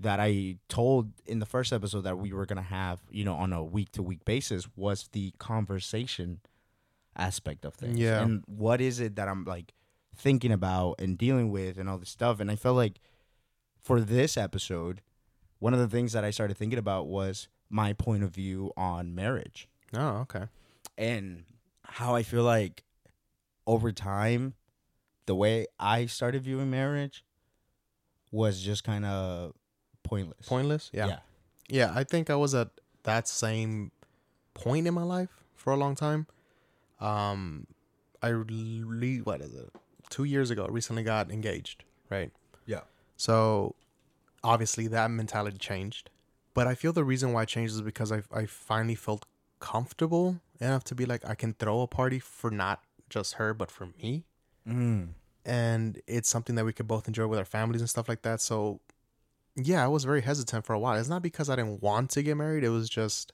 that 0.00 0.18
I 0.18 0.56
told 0.70 1.12
in 1.26 1.38
the 1.38 1.44
first 1.44 1.74
episode 1.74 2.04
that 2.04 2.16
we 2.16 2.32
were 2.32 2.46
gonna 2.46 2.62
have, 2.62 3.02
you 3.10 3.22
know, 3.22 3.34
on 3.34 3.52
a 3.52 3.62
week 3.62 3.92
to 3.92 4.02
week 4.02 4.24
basis 4.24 4.66
was 4.74 5.10
the 5.12 5.34
conversation 5.36 6.40
aspect 7.16 7.66
of 7.66 7.74
things. 7.74 7.98
Yeah. 7.98 8.22
And 8.22 8.42
what 8.46 8.80
is 8.80 8.98
it 8.98 9.16
that 9.16 9.28
I'm 9.28 9.44
like 9.44 9.74
thinking 10.16 10.52
about 10.52 10.96
and 10.98 11.18
dealing 11.18 11.50
with 11.50 11.78
and 11.78 11.88
all 11.88 11.98
this 11.98 12.10
stuff. 12.10 12.40
And 12.40 12.50
I 12.50 12.56
felt 12.56 12.76
like 12.76 13.00
for 13.84 14.00
this 14.00 14.36
episode, 14.38 15.02
one 15.58 15.74
of 15.74 15.78
the 15.78 15.88
things 15.88 16.12
that 16.14 16.24
I 16.24 16.30
started 16.30 16.56
thinking 16.56 16.78
about 16.78 17.06
was 17.06 17.48
my 17.68 17.92
point 17.92 18.24
of 18.24 18.30
view 18.30 18.72
on 18.76 19.14
marriage 19.14 19.68
oh, 19.94 20.18
okay. 20.22 20.46
and 20.96 21.44
how 21.82 22.14
I 22.14 22.22
feel 22.22 22.42
like 22.42 22.82
over 23.66 23.92
time, 23.92 24.54
the 25.26 25.34
way 25.34 25.66
I 25.78 26.06
started 26.06 26.42
viewing 26.42 26.70
marriage 26.70 27.24
was 28.32 28.62
just 28.62 28.84
kind 28.84 29.04
of 29.04 29.52
pointless. 30.02 30.48
Pointless. 30.48 30.90
Yeah. 30.92 31.06
yeah. 31.06 31.18
Yeah, 31.68 31.92
I 31.94 32.04
think 32.04 32.28
I 32.30 32.36
was 32.36 32.54
at 32.54 32.68
that 33.04 33.28
same 33.28 33.90
point 34.54 34.86
in 34.86 34.94
my 34.94 35.02
life 35.02 35.30
for 35.54 35.72
a 35.72 35.76
long 35.76 35.94
time. 35.94 36.26
Um, 37.00 37.66
I 38.22 38.28
re- 38.28 39.20
what 39.20 39.40
is 39.40 39.54
it? 39.54 39.70
Two 40.10 40.24
years 40.24 40.50
ago, 40.50 40.66
recently 40.66 41.02
got 41.02 41.30
engaged. 41.30 41.84
Right. 42.10 42.32
So, 43.16 43.74
obviously, 44.42 44.86
that 44.88 45.10
mentality 45.10 45.58
changed. 45.58 46.10
But 46.54 46.66
I 46.66 46.74
feel 46.74 46.92
the 46.92 47.04
reason 47.04 47.32
why 47.32 47.42
it 47.42 47.48
changed 47.48 47.74
is 47.74 47.80
because 47.82 48.12
I 48.12 48.22
I 48.32 48.46
finally 48.46 48.94
felt 48.94 49.24
comfortable 49.60 50.40
enough 50.60 50.84
to 50.84 50.94
be 50.94 51.06
like 51.06 51.24
I 51.28 51.34
can 51.34 51.54
throw 51.54 51.80
a 51.80 51.86
party 51.86 52.18
for 52.18 52.50
not 52.50 52.82
just 53.08 53.34
her 53.34 53.54
but 53.54 53.70
for 53.70 53.86
me 54.02 54.24
Mm. 54.68 55.08
and 55.44 56.00
it's 56.06 56.28
something 56.28 56.54
that 56.56 56.64
we 56.64 56.72
could 56.72 56.86
both 56.88 57.06
enjoy 57.06 57.26
with 57.26 57.38
our 57.38 57.44
families 57.44 57.80
and 57.82 57.90
stuff 57.90 58.08
like 58.08 58.22
that. 58.22 58.40
So, 58.40 58.80
yeah, 59.56 59.84
I 59.84 59.88
was 59.88 60.04
very 60.04 60.22
hesitant 60.22 60.64
for 60.64 60.72
a 60.72 60.78
while. 60.78 60.98
It's 60.98 61.08
not 61.08 61.22
because 61.22 61.50
I 61.50 61.56
didn't 61.56 61.82
want 61.82 62.10
to 62.10 62.22
get 62.22 62.36
married; 62.36 62.64
it 62.64 62.70
was 62.70 62.88
just, 62.88 63.32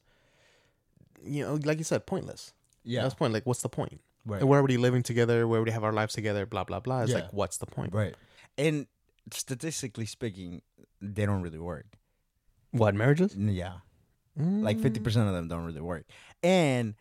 you 1.24 1.44
know, 1.44 1.58
like 1.64 1.78
you 1.78 1.84
said, 1.84 2.06
pointless. 2.06 2.52
Yeah. 2.84 3.02
that's 3.02 3.14
point. 3.14 3.32
Like, 3.32 3.44
what's 3.46 3.62
the 3.62 3.68
point? 3.68 4.00
Right. 4.26 4.42
We're 4.42 4.58
already 4.58 4.76
living 4.76 5.02
together. 5.04 5.46
We 5.46 5.56
already 5.56 5.70
have 5.72 5.84
our 5.84 5.92
lives 5.92 6.14
together. 6.14 6.46
Blah 6.46 6.64
blah 6.64 6.80
blah. 6.80 7.02
It's 7.02 7.10
Yeah. 7.10 7.18
like, 7.20 7.32
what's 7.32 7.58
the 7.58 7.66
point? 7.66 7.92
Right. 7.94 8.14
And 8.58 8.86
statistically 9.32 10.06
speaking, 10.06 10.62
they 11.00 11.26
don't 11.26 11.42
really 11.42 11.58
work. 11.58 11.86
What 12.72 12.94
marriages? 12.94 13.34
Yeah. 13.36 13.78
Like 14.36 14.78
50% 14.78 15.00
mm. 15.00 15.26
of 15.26 15.34
them 15.34 15.48
don't 15.48 15.64
really 15.64 15.80
work. 15.80 16.06
And 16.42 16.94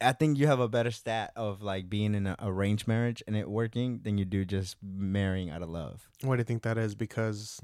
I 0.00 0.12
think 0.12 0.38
you 0.38 0.46
have 0.46 0.60
a 0.60 0.68
better 0.68 0.90
stat 0.90 1.32
of 1.36 1.62
like 1.62 1.90
being 1.90 2.14
in 2.14 2.26
an 2.26 2.36
arranged 2.40 2.88
marriage 2.88 3.22
and 3.26 3.36
it 3.36 3.50
working 3.50 4.00
than 4.02 4.16
you 4.18 4.24
do 4.24 4.44
just 4.44 4.76
marrying 4.82 5.50
out 5.50 5.62
of 5.62 5.68
love. 5.68 6.08
What 6.22 6.36
do 6.36 6.40
you 6.40 6.44
think 6.44 6.62
that 6.62 6.78
is? 6.78 6.94
Because, 6.94 7.60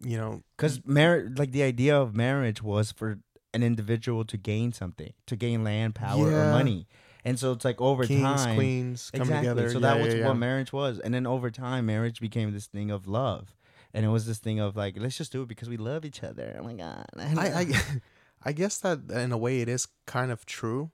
you 0.00 0.16
know, 0.16 0.42
Because 0.56 0.80
marriage, 0.86 1.38
like 1.38 1.50
the 1.50 1.62
idea 1.62 1.98
of 1.98 2.14
marriage 2.14 2.62
was 2.62 2.92
for 2.92 3.18
an 3.52 3.62
individual 3.62 4.24
to 4.26 4.36
gain 4.36 4.72
something, 4.72 5.12
to 5.26 5.36
gain 5.36 5.64
land, 5.64 5.94
power, 5.94 6.28
or 6.28 6.50
money. 6.52 6.86
And 7.24 7.38
so 7.38 7.52
it's 7.52 7.64
like 7.64 7.80
over 7.80 8.04
kings, 8.04 8.22
time. 8.22 8.56
queens 8.56 9.10
come 9.12 9.22
exactly. 9.22 9.48
together. 9.48 9.70
So 9.70 9.78
Yeah, 9.78 9.94
that 9.94 10.02
was 10.02 10.14
yeah, 10.14 10.26
what 10.26 10.36
marriage 10.36 10.72
was. 10.72 10.98
And 10.98 11.14
then 11.14 11.26
over 11.26 11.50
time, 11.50 11.86
marriage 11.86 12.20
became 12.20 12.52
this 12.52 12.66
thing 12.66 12.90
of 12.90 13.06
love. 13.06 13.54
And 13.94 14.04
it 14.04 14.08
was 14.08 14.26
this 14.26 14.38
thing 14.38 14.58
of 14.58 14.74
like, 14.74 14.96
let's 14.98 15.16
just 15.16 15.32
do 15.32 15.42
it 15.42 15.48
because 15.48 15.68
we 15.68 15.76
love 15.76 16.04
each 16.04 16.22
other. 16.22 16.56
Oh 16.58 16.64
my 16.64 16.72
God. 16.72 17.06
I, 17.16 17.48
I 17.48 17.82
I 18.44 18.52
guess 18.52 18.78
that 18.78 19.10
in 19.10 19.30
a 19.30 19.38
way 19.38 19.60
it 19.60 19.68
is 19.68 19.86
kind 20.06 20.32
of 20.32 20.44
true. 20.46 20.90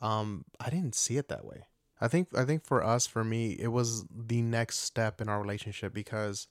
Um, 0.00 0.44
I 0.58 0.70
didn't 0.70 0.94
see 0.94 1.16
it 1.16 1.28
that 1.28 1.44
way. 1.44 1.66
I 2.00 2.08
think 2.08 2.28
I 2.36 2.44
think 2.44 2.64
for 2.64 2.82
us, 2.82 3.06
for 3.06 3.24
me, 3.24 3.52
it 3.52 3.68
was 3.68 4.04
the 4.10 4.42
next 4.42 4.78
step 4.78 5.20
in 5.20 5.28
our 5.28 5.40
relationship 5.40 5.92
because 5.92 6.48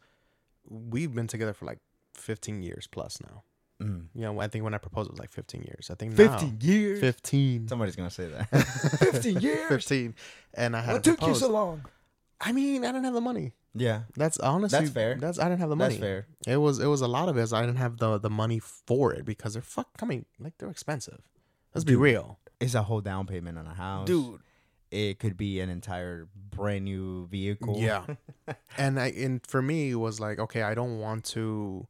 we've 0.68 1.14
been 1.14 1.28
together 1.28 1.54
for 1.54 1.66
like 1.66 1.80
15 2.16 2.62
years 2.62 2.88
plus 2.88 3.20
now. 3.22 3.44
Mm. 3.82 4.08
You 4.14 4.22
know, 4.22 4.40
I 4.40 4.48
think 4.48 4.64
when 4.64 4.74
I 4.74 4.78
proposed 4.78 5.10
it 5.10 5.14
was 5.14 5.20
like 5.20 5.32
15 5.32 5.62
years. 5.64 5.90
I 5.90 5.96
think 5.96 6.14
15 6.16 6.50
now, 6.50 6.56
years. 6.60 7.00
15. 7.00 7.68
Somebody's 7.68 7.96
going 7.96 8.10
to 8.10 8.14
say 8.14 8.28
that. 8.28 8.50
15 9.00 9.40
years. 9.42 9.68
15. 9.68 10.16
And 10.54 10.76
I 10.76 10.82
had 10.82 10.94
What 10.94 11.04
to 11.04 11.12
took 11.12 11.28
you 11.28 11.36
so 11.36 11.50
long? 11.50 11.86
I 12.40 12.52
mean, 12.52 12.84
I 12.84 12.88
didn't 12.88 13.06
have 13.06 13.14
the 13.14 13.22
money. 13.22 13.54
Yeah. 13.74 14.02
That's 14.16 14.38
honestly 14.40 14.80
That's 14.80 14.92
fair. 14.92 15.16
That's 15.16 15.40
I 15.40 15.46
didn't 15.50 15.60
have 15.60 15.70
the 15.70 15.76
money. 15.76 15.96
That's 15.96 16.02
fair. 16.02 16.28
It 16.46 16.58
was 16.58 16.80
it 16.80 16.88
was 16.88 17.02
a 17.02 17.08
lot 17.08 17.30
of 17.30 17.38
it. 17.38 17.42
is 17.42 17.54
I 17.54 17.62
didn't 17.62 17.78
have 17.78 17.98
the 17.98 18.20
the 18.20 18.30
money 18.30 18.60
for 18.60 19.14
it 19.14 19.26
because 19.26 19.54
they're 19.54 19.62
fuck 19.62 19.98
coming 19.98 20.26
like 20.40 20.58
they're 20.58 20.70
expensive. 20.70 21.22
Let's 21.74 21.86
be 21.86 21.96
real, 21.96 22.38
It's 22.60 22.76
a 22.76 22.84
whole 22.84 23.02
down 23.02 23.26
payment 23.26 23.58
on 23.58 23.66
a 23.66 23.74
house. 23.74 24.06
Dude, 24.06 24.42
it 24.92 25.18
could 25.18 25.36
be 25.36 25.60
an 25.60 25.70
entire 25.70 26.28
brand 26.52 26.86
new 26.86 27.26
vehicle. 27.28 27.78
Yeah, 27.80 28.06
and 28.78 29.00
I 29.00 29.08
and 29.08 29.44
for 29.46 29.60
me 29.62 29.90
it 29.90 29.96
was 29.96 30.20
like 30.20 30.38
okay, 30.38 30.62
I 30.62 30.76
don't 30.76 31.00
want 31.00 31.26
to 31.26 31.88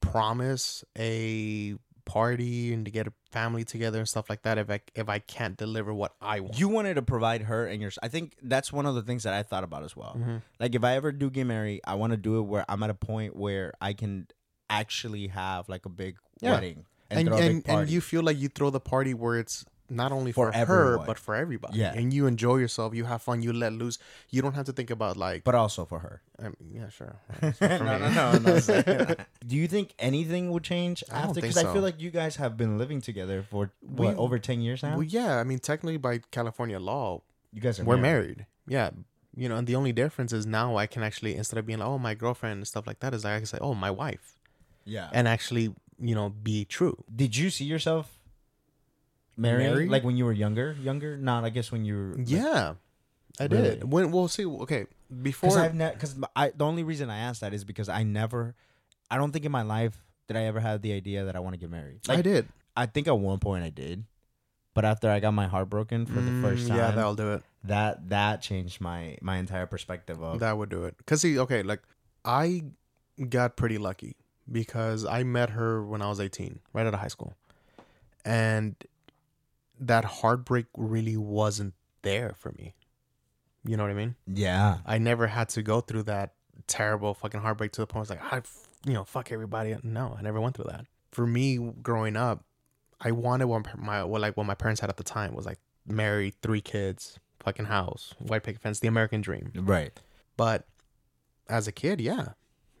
promise 0.00 0.84
a 0.98 1.76
party 2.04 2.72
and 2.72 2.84
to 2.86 2.90
get 2.90 3.06
a 3.06 3.12
family 3.30 3.62
together 3.64 3.98
and 3.98 4.08
stuff 4.08 4.28
like 4.28 4.42
that 4.42 4.58
if 4.58 4.68
I 4.68 4.80
if 4.96 5.08
I 5.08 5.20
can't 5.20 5.56
deliver 5.56 5.94
what 5.94 6.14
I 6.20 6.40
want. 6.40 6.58
You 6.58 6.68
wanted 6.68 6.94
to 6.94 7.02
provide 7.02 7.42
her 7.42 7.66
and 7.66 7.80
your. 7.80 7.92
I 8.02 8.08
think 8.08 8.34
that's 8.42 8.72
one 8.72 8.86
of 8.86 8.94
the 8.94 9.02
things 9.02 9.22
that 9.22 9.34
I 9.34 9.42
thought 9.42 9.62
about 9.64 9.84
as 9.84 9.94
well. 9.94 10.16
Mhm. 10.18 10.42
Like 10.58 10.74
if 10.74 10.82
I 10.82 10.96
ever 10.96 11.12
do 11.12 11.30
get 11.30 11.44
married, 11.44 11.80
I 11.84 11.94
want 11.94 12.12
to 12.12 12.16
do 12.16 12.38
it 12.38 12.42
where 12.42 12.64
I'm 12.68 12.82
at 12.82 12.90
a 12.90 12.94
point 12.94 13.36
where 13.36 13.74
I 13.80 13.92
can 13.92 14.26
actually 14.68 15.28
have 15.28 15.68
like 15.68 15.86
a 15.86 15.88
big 15.90 16.16
Yeah. 16.40 16.52
wedding 16.54 16.86
and, 17.10 17.20
And 17.20 17.28
throw 17.28 17.36
a 17.36 17.40
big 17.40 17.50
and, 17.68 17.80
and 17.80 17.90
you 17.90 18.00
feel 18.00 18.22
like 18.22 18.38
you 18.38 18.48
throw 18.48 18.70
the 18.70 18.80
party 18.80 19.14
where 19.14 19.38
it's 19.38 19.64
not 19.90 20.12
only 20.12 20.32
For 20.32 20.52
for, 20.52 20.56
her 20.58 20.62
everyone. 20.86 21.06
but 21.06 21.18
for 21.18 21.34
everybody. 21.34 21.78
Yeah. 21.78 21.92
and 21.94 22.14
you 22.14 22.26
enjoy 22.26 22.56
yourself. 22.56 22.94
You 22.94 23.04
have 23.04 23.22
fun. 23.22 23.42
You 23.42 23.52
let 23.52 23.72
loose. 23.72 23.98
You 24.30 24.40
don't 24.42 24.54
have 24.54 24.66
to 24.66 24.72
think 24.72 24.90
about 24.90 25.16
like. 25.16 25.42
but 25.44 25.54
also 25.54 25.84
for 25.84 25.98
her. 25.98 26.22
um, 26.38 26.54
yeah, 26.72 26.88
sure. 26.88 27.16
Do 29.46 29.56
you 29.56 29.66
think 29.68 29.94
anything 29.98 30.50
will 30.50 30.60
change 30.60 31.02
I 31.10 31.18
after? 31.20 31.40
Because 31.40 31.56
I 31.56 31.72
feel 31.72 31.82
like 31.82 32.00
you 32.00 32.10
guys 32.10 32.36
have 32.36 32.56
been 32.56 32.78
living 32.78 33.00
together 33.00 33.42
for 33.42 33.70
what 33.80 34.10
We- 34.14 34.14
over 34.14 34.38
ten 34.38 34.60
years 34.60 34.82
now. 34.82 34.94
Well, 34.94 35.02
yeah. 35.02 35.38
I 35.38 35.44
mean, 35.44 35.58
technically, 35.58 35.96
by 35.96 36.20
California 36.30 36.78
law, 36.78 37.22
you 37.52 37.60
guys 37.60 37.80
are 37.80 37.84
we're 37.84 37.96
married. 37.96 38.46
Yeah. 38.66 38.90
You 39.36 39.48
know, 39.48 39.56
and 39.56 39.66
the 39.66 39.76
only 39.76 39.92
difference 39.92 40.32
is 40.32 40.44
now 40.46 40.76
I 40.76 40.86
can 40.86 41.02
actually 41.02 41.36
instead 41.36 41.58
of 41.58 41.66
being 41.66 41.78
like, 41.78 41.88
oh, 41.88 41.98
my 41.98 42.14
girlfriend 42.14 42.58
and 42.58 42.66
stuff 42.66 42.86
like 42.86 43.00
that, 43.00 43.14
is 43.14 43.24
like 43.24 43.34
I 43.34 43.36
can 43.38 43.46
say, 43.46 43.58
oh, 43.60 43.74
my 43.74 43.90
wife, 43.90 44.38
Yeah. 44.84 45.08
and 45.12 45.26
actually, 45.28 45.72
you 46.00 46.14
know, 46.14 46.30
be 46.30 46.64
true. 46.64 47.04
Did 47.14 47.36
you 47.36 47.50
see 47.50 47.64
yourself 47.64 48.18
married, 49.36 49.64
Married? 49.70 49.90
like 49.90 50.04
when 50.04 50.16
you 50.16 50.24
were 50.24 50.32
younger? 50.32 50.76
Younger? 50.80 51.16
Not, 51.16 51.44
I 51.44 51.50
guess 51.50 51.70
when 51.72 51.84
you 51.84 51.94
were. 51.94 52.20
Yeah, 52.24 52.74
I 53.38 53.44
Really? 53.46 53.76
did. 53.76 53.90
When 53.92 54.10
we'll 54.10 54.28
see. 54.28 54.44
Okay, 54.46 54.86
before 55.22 55.58
I've 55.58 55.74
never. 55.74 55.94
Because 55.94 56.16
I 56.36 56.50
the 56.50 56.64
only 56.64 56.82
reason 56.82 57.10
I 57.10 57.18
asked 57.18 57.40
that 57.40 57.52
is 57.54 57.64
because 57.64 57.88
I 57.88 58.02
never. 58.02 58.54
I 59.10 59.16
don't 59.16 59.32
think 59.32 59.44
in 59.44 59.52
my 59.52 59.62
life 59.62 59.96
did 60.28 60.36
I 60.36 60.44
ever 60.44 60.60
have 60.60 60.82
the 60.82 60.92
idea 60.92 61.24
that 61.24 61.34
I 61.34 61.40
want 61.40 61.54
to 61.54 61.58
get 61.58 61.70
married. 61.70 62.00
Like 62.06 62.18
I 62.18 62.22
did 62.22 62.48
I 62.76 62.86
think 62.86 63.08
at 63.08 63.18
one 63.18 63.40
point 63.40 63.64
I 63.64 63.70
did, 63.70 64.04
but 64.74 64.84
after 64.84 65.10
I 65.10 65.18
got 65.18 65.32
my 65.32 65.48
heart 65.48 65.68
broken 65.68 66.06
for 66.06 66.20
the 66.20 66.30
first 66.40 66.66
Mm, 66.66 66.68
time, 66.68 66.76
yeah, 66.76 66.90
that'll 66.92 67.16
do 67.16 67.32
it. 67.32 67.42
that 67.64 68.08
that 68.10 68.40
changed 68.40 68.80
my 68.80 69.18
my 69.20 69.38
entire 69.38 69.66
perspective 69.66 70.22
of. 70.22 70.38
That 70.40 70.56
would 70.56 70.68
do 70.68 70.84
it. 70.84 70.94
Cause 71.06 71.20
see, 71.22 71.38
okay, 71.40 71.62
like 71.64 71.82
I 72.24 72.62
got 73.28 73.56
pretty 73.56 73.78
lucky 73.78 74.14
because 74.50 75.04
I 75.04 75.24
met 75.24 75.50
her 75.50 75.82
when 75.84 76.00
I 76.02 76.08
was 76.08 76.20
18, 76.20 76.60
right 76.72 76.86
out 76.86 76.94
of 76.94 77.00
high 77.00 77.08
school, 77.08 77.34
and 78.24 78.76
that 79.80 80.04
heartbreak 80.04 80.66
really 80.76 81.16
wasn't 81.16 81.74
there 82.02 82.34
for 82.38 82.52
me. 82.52 82.74
You 83.64 83.76
know 83.76 83.82
what 83.82 83.90
I 83.90 83.94
mean? 83.94 84.14
yeah. 84.26 84.78
I 84.86 84.98
never 84.98 85.26
had 85.26 85.48
to 85.50 85.62
go 85.62 85.80
through 85.80 86.04
that 86.04 86.34
terrible 86.66 87.14
fucking 87.14 87.40
heartbreak 87.40 87.72
to 87.72 87.80
the 87.80 87.86
point 87.86 88.08
where 88.08 88.16
it's 88.16 88.22
like 88.24 88.32
I, 88.32 88.36
f- 88.38 88.68
you 88.86 88.92
know, 88.94 89.04
fuck 89.04 89.32
everybody. 89.32 89.76
No, 89.82 90.14
I 90.18 90.22
never 90.22 90.40
went 90.40 90.56
through 90.56 90.70
that. 90.70 90.86
For 91.10 91.26
me, 91.26 91.58
growing 91.82 92.16
up, 92.16 92.44
I 93.00 93.10
wanted 93.12 93.46
what 93.46 93.78
my 93.78 94.04
what 94.04 94.20
like 94.20 94.36
what 94.36 94.46
my 94.46 94.54
parents 94.54 94.80
had 94.80 94.88
at 94.90 94.96
the 94.96 95.02
time 95.04 95.34
was 95.34 95.44
like 95.46 95.58
married, 95.86 96.34
three 96.42 96.60
kids, 96.60 97.18
fucking 97.42 97.66
house, 97.66 98.14
white 98.18 98.42
picket 98.42 98.62
fence, 98.62 98.80
the 98.80 98.88
American 98.88 99.20
dream. 99.20 99.52
Right. 99.54 99.92
But 100.36 100.66
as 101.48 101.66
a 101.66 101.72
kid, 101.72 102.00
yeah, 102.00 102.28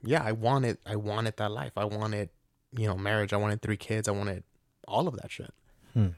yeah, 0.02 0.22
I 0.24 0.32
wanted, 0.32 0.78
I 0.86 0.96
wanted 0.96 1.36
that 1.38 1.50
life. 1.50 1.72
I 1.76 1.84
wanted, 1.84 2.30
you 2.76 2.86
know, 2.86 2.96
marriage. 2.96 3.32
I 3.32 3.36
wanted 3.36 3.60
three 3.60 3.76
kids. 3.76 4.08
I 4.08 4.12
wanted 4.12 4.44
all 4.88 5.08
of 5.08 5.16
that 5.16 5.30
shit. 5.30 5.52
Hmm. 5.92 6.08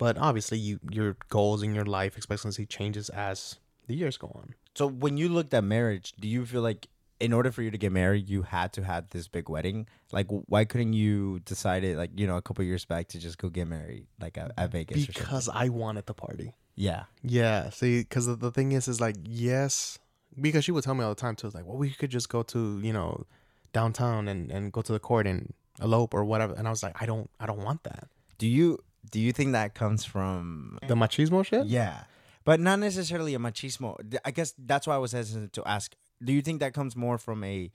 But 0.00 0.16
obviously, 0.16 0.56
you 0.56 0.80
your 0.90 1.18
goals 1.28 1.62
in 1.62 1.74
your 1.74 1.84
life 1.84 2.16
expectancy 2.16 2.64
changes 2.64 3.10
as 3.10 3.58
the 3.86 3.94
years 3.94 4.16
go 4.16 4.32
on. 4.34 4.54
So 4.74 4.86
when 4.86 5.18
you 5.18 5.28
looked 5.28 5.52
at 5.52 5.62
marriage, 5.62 6.14
do 6.18 6.26
you 6.26 6.46
feel 6.46 6.62
like 6.62 6.88
in 7.20 7.34
order 7.34 7.52
for 7.52 7.60
you 7.60 7.70
to 7.70 7.76
get 7.76 7.92
married, 7.92 8.26
you 8.26 8.40
had 8.40 8.72
to 8.72 8.82
have 8.82 9.10
this 9.10 9.28
big 9.28 9.50
wedding? 9.50 9.86
Like, 10.10 10.26
why 10.30 10.64
couldn't 10.64 10.94
you 10.94 11.40
decide 11.40 11.84
it 11.84 11.98
like 11.98 12.12
you 12.18 12.26
know 12.26 12.38
a 12.38 12.40
couple 12.40 12.64
years 12.64 12.86
back 12.86 13.08
to 13.08 13.18
just 13.18 13.36
go 13.36 13.50
get 13.50 13.68
married 13.68 14.06
like 14.18 14.38
at, 14.38 14.52
at 14.56 14.72
Vegas? 14.72 15.04
or? 15.04 15.12
Because 15.12 15.50
I 15.52 15.68
wanted 15.68 16.06
the 16.06 16.14
party. 16.14 16.54
yeah, 16.76 17.04
Yeah. 17.22 17.68
See, 17.68 18.00
because 18.00 18.24
the, 18.24 18.36
the 18.36 18.50
thing 18.50 18.72
is, 18.72 18.88
is 18.88 19.02
like, 19.02 19.16
yes, 19.22 19.98
because 20.40 20.64
she 20.64 20.72
would 20.72 20.82
tell 20.82 20.94
me 20.94 21.04
all 21.04 21.10
the 21.10 21.20
time 21.20 21.36
too. 21.36 21.46
It's 21.46 21.54
like, 21.54 21.66
well, 21.66 21.76
we 21.76 21.90
could 21.90 22.10
just 22.10 22.30
go 22.30 22.42
to 22.44 22.80
you 22.80 22.94
know 22.94 23.26
downtown 23.74 24.28
and 24.28 24.50
and 24.50 24.72
go 24.72 24.80
to 24.80 24.92
the 24.92 24.98
court 24.98 25.26
and 25.26 25.52
elope 25.82 26.14
or 26.14 26.24
whatever. 26.24 26.54
And 26.54 26.66
I 26.66 26.70
was 26.70 26.82
like, 26.82 26.96
I 27.02 27.04
don't, 27.04 27.28
I 27.38 27.44
don't 27.44 27.62
want 27.62 27.84
that. 27.84 28.08
do 28.38 28.46
you 28.46 28.78
do 29.10 29.20
you 29.20 29.32
think 29.32 29.52
that 29.52 29.74
comes 29.74 30.04
from 30.04 30.78
The 30.86 30.94
machismo 30.94 31.44
shit. 31.44 31.66
Yeah, 31.66 32.04
but 32.44 32.60
not 32.60 32.78
necessarily 32.80 33.34
a 33.34 33.38
machismo. 33.38 33.96
I 34.24 34.30
guess 34.30 34.54
that's 34.58 34.86
why 34.86 34.94
I 34.94 34.98
was 34.98 35.12
hesitant 35.12 35.52
to 35.54 35.62
ask. 35.66 35.94
Do 36.22 36.32
you 36.32 36.42
think 36.42 36.60
that 36.60 36.74
comes 36.74 36.94
more 36.96 37.16
from 37.18 37.42
a 37.44 37.70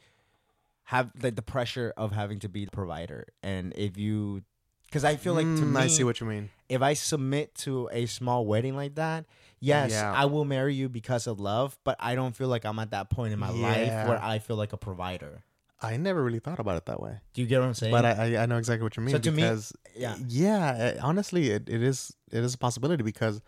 have 0.89 1.11
like 1.21 1.35
the 1.35 1.41
pressure 1.41 1.93
of 1.97 2.11
having 2.11 2.39
to 2.39 2.49
be 2.49 2.65
the 2.65 2.71
provider, 2.71 3.25
and 3.41 3.73
if 3.75 3.97
you, 3.97 4.43
because 4.85 5.03
I 5.03 5.15
feel 5.15 5.33
like 5.33 5.47
to 5.55 5.65
Mm, 5.65 5.73
me, 5.73 5.81
I 5.81 5.87
see 5.87 6.03
what 6.03 6.19
you 6.21 6.27
mean. 6.27 6.49
if 6.69 6.81
I 6.83 6.93
submit 6.93 7.55
to 7.65 7.89
a 7.91 8.05
small 8.05 8.45
wedding 8.45 8.75
like 8.75 8.93
that, 8.95 9.25
yes, 9.59 9.91
Yeah. 9.91 10.13
I 10.13 10.25
will 10.25 10.45
marry 10.45 10.75
you 10.75 10.87
because 10.87 11.25
of 11.25 11.39
love, 11.39 11.75
but 11.83 11.95
I 11.99 12.13
don't 12.13 12.35
feel 12.35 12.49
like 12.49 12.65
I'm 12.65 12.77
at 12.77 12.91
that 12.91 13.09
point 13.09 13.33
in 13.33 13.39
my 13.39 13.49
life 13.49 13.93
where 14.05 14.21
I 14.23 14.37
feel 14.37 14.57
like 14.57 14.73
a 14.73 14.77
provider. 14.77 15.43
I 15.81 15.97
never 15.97 16.23
really 16.23 16.39
thought 16.39 16.59
about 16.59 16.77
it 16.77 16.85
that 16.85 17.01
way, 17.01 17.19
Do 17.33 17.41
you 17.41 17.47
get 17.47 17.59
what 17.59 17.67
I'm 17.67 17.73
saying? 17.73 17.91
but 17.91 18.05
I, 18.05 18.11
I 18.37 18.43
I 18.43 18.45
know 18.45 18.57
exactly 18.57 18.83
what 18.83 18.95
you 18.97 19.03
mean. 19.03 19.13
So 19.13 19.19
to 19.19 19.31
me- 19.31 19.43
yeah. 19.95 20.15
yeah, 20.27 20.97
honestly, 21.01 21.49
it, 21.51 21.69
it 21.69 21.83
is 21.83 22.13
it 22.31 22.43
is 22.43 22.53
a 22.53 22.57
possibility 22.57 23.03
because 23.03 23.41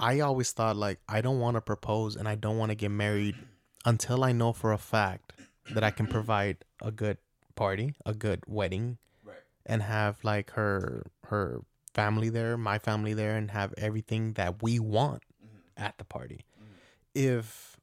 I 0.00 0.20
always 0.20 0.50
thought 0.52 0.76
like 0.76 1.00
I 1.08 1.20
don't 1.20 1.38
want 1.40 1.56
to 1.56 1.60
propose 1.60 2.16
and 2.16 2.28
I 2.28 2.34
don't 2.34 2.58
want 2.58 2.70
to 2.70 2.74
get 2.74 2.90
married 2.90 3.36
until 3.84 4.24
I 4.24 4.32
know 4.32 4.52
for 4.52 4.72
a 4.72 4.78
fact 4.78 5.32
that 5.70 5.84
I 5.84 5.90
can 5.90 6.06
provide 6.06 6.64
a 6.82 6.90
good 6.90 7.18
party, 7.54 7.94
a 8.04 8.14
good 8.14 8.42
wedding, 8.46 8.98
Right. 9.24 9.36
and 9.64 9.82
have 9.82 10.22
like 10.24 10.50
her 10.52 11.06
her 11.24 11.62
family 11.94 12.28
there, 12.28 12.56
my 12.56 12.78
family 12.78 13.14
there, 13.14 13.36
and 13.36 13.50
have 13.50 13.72
everything 13.78 14.34
that 14.34 14.62
we 14.62 14.78
want 14.78 15.22
mm-hmm. 15.44 15.82
at 15.82 15.96
the 15.98 16.04
party. 16.04 16.44
Mm-hmm. 16.60 16.72
If 17.14 17.75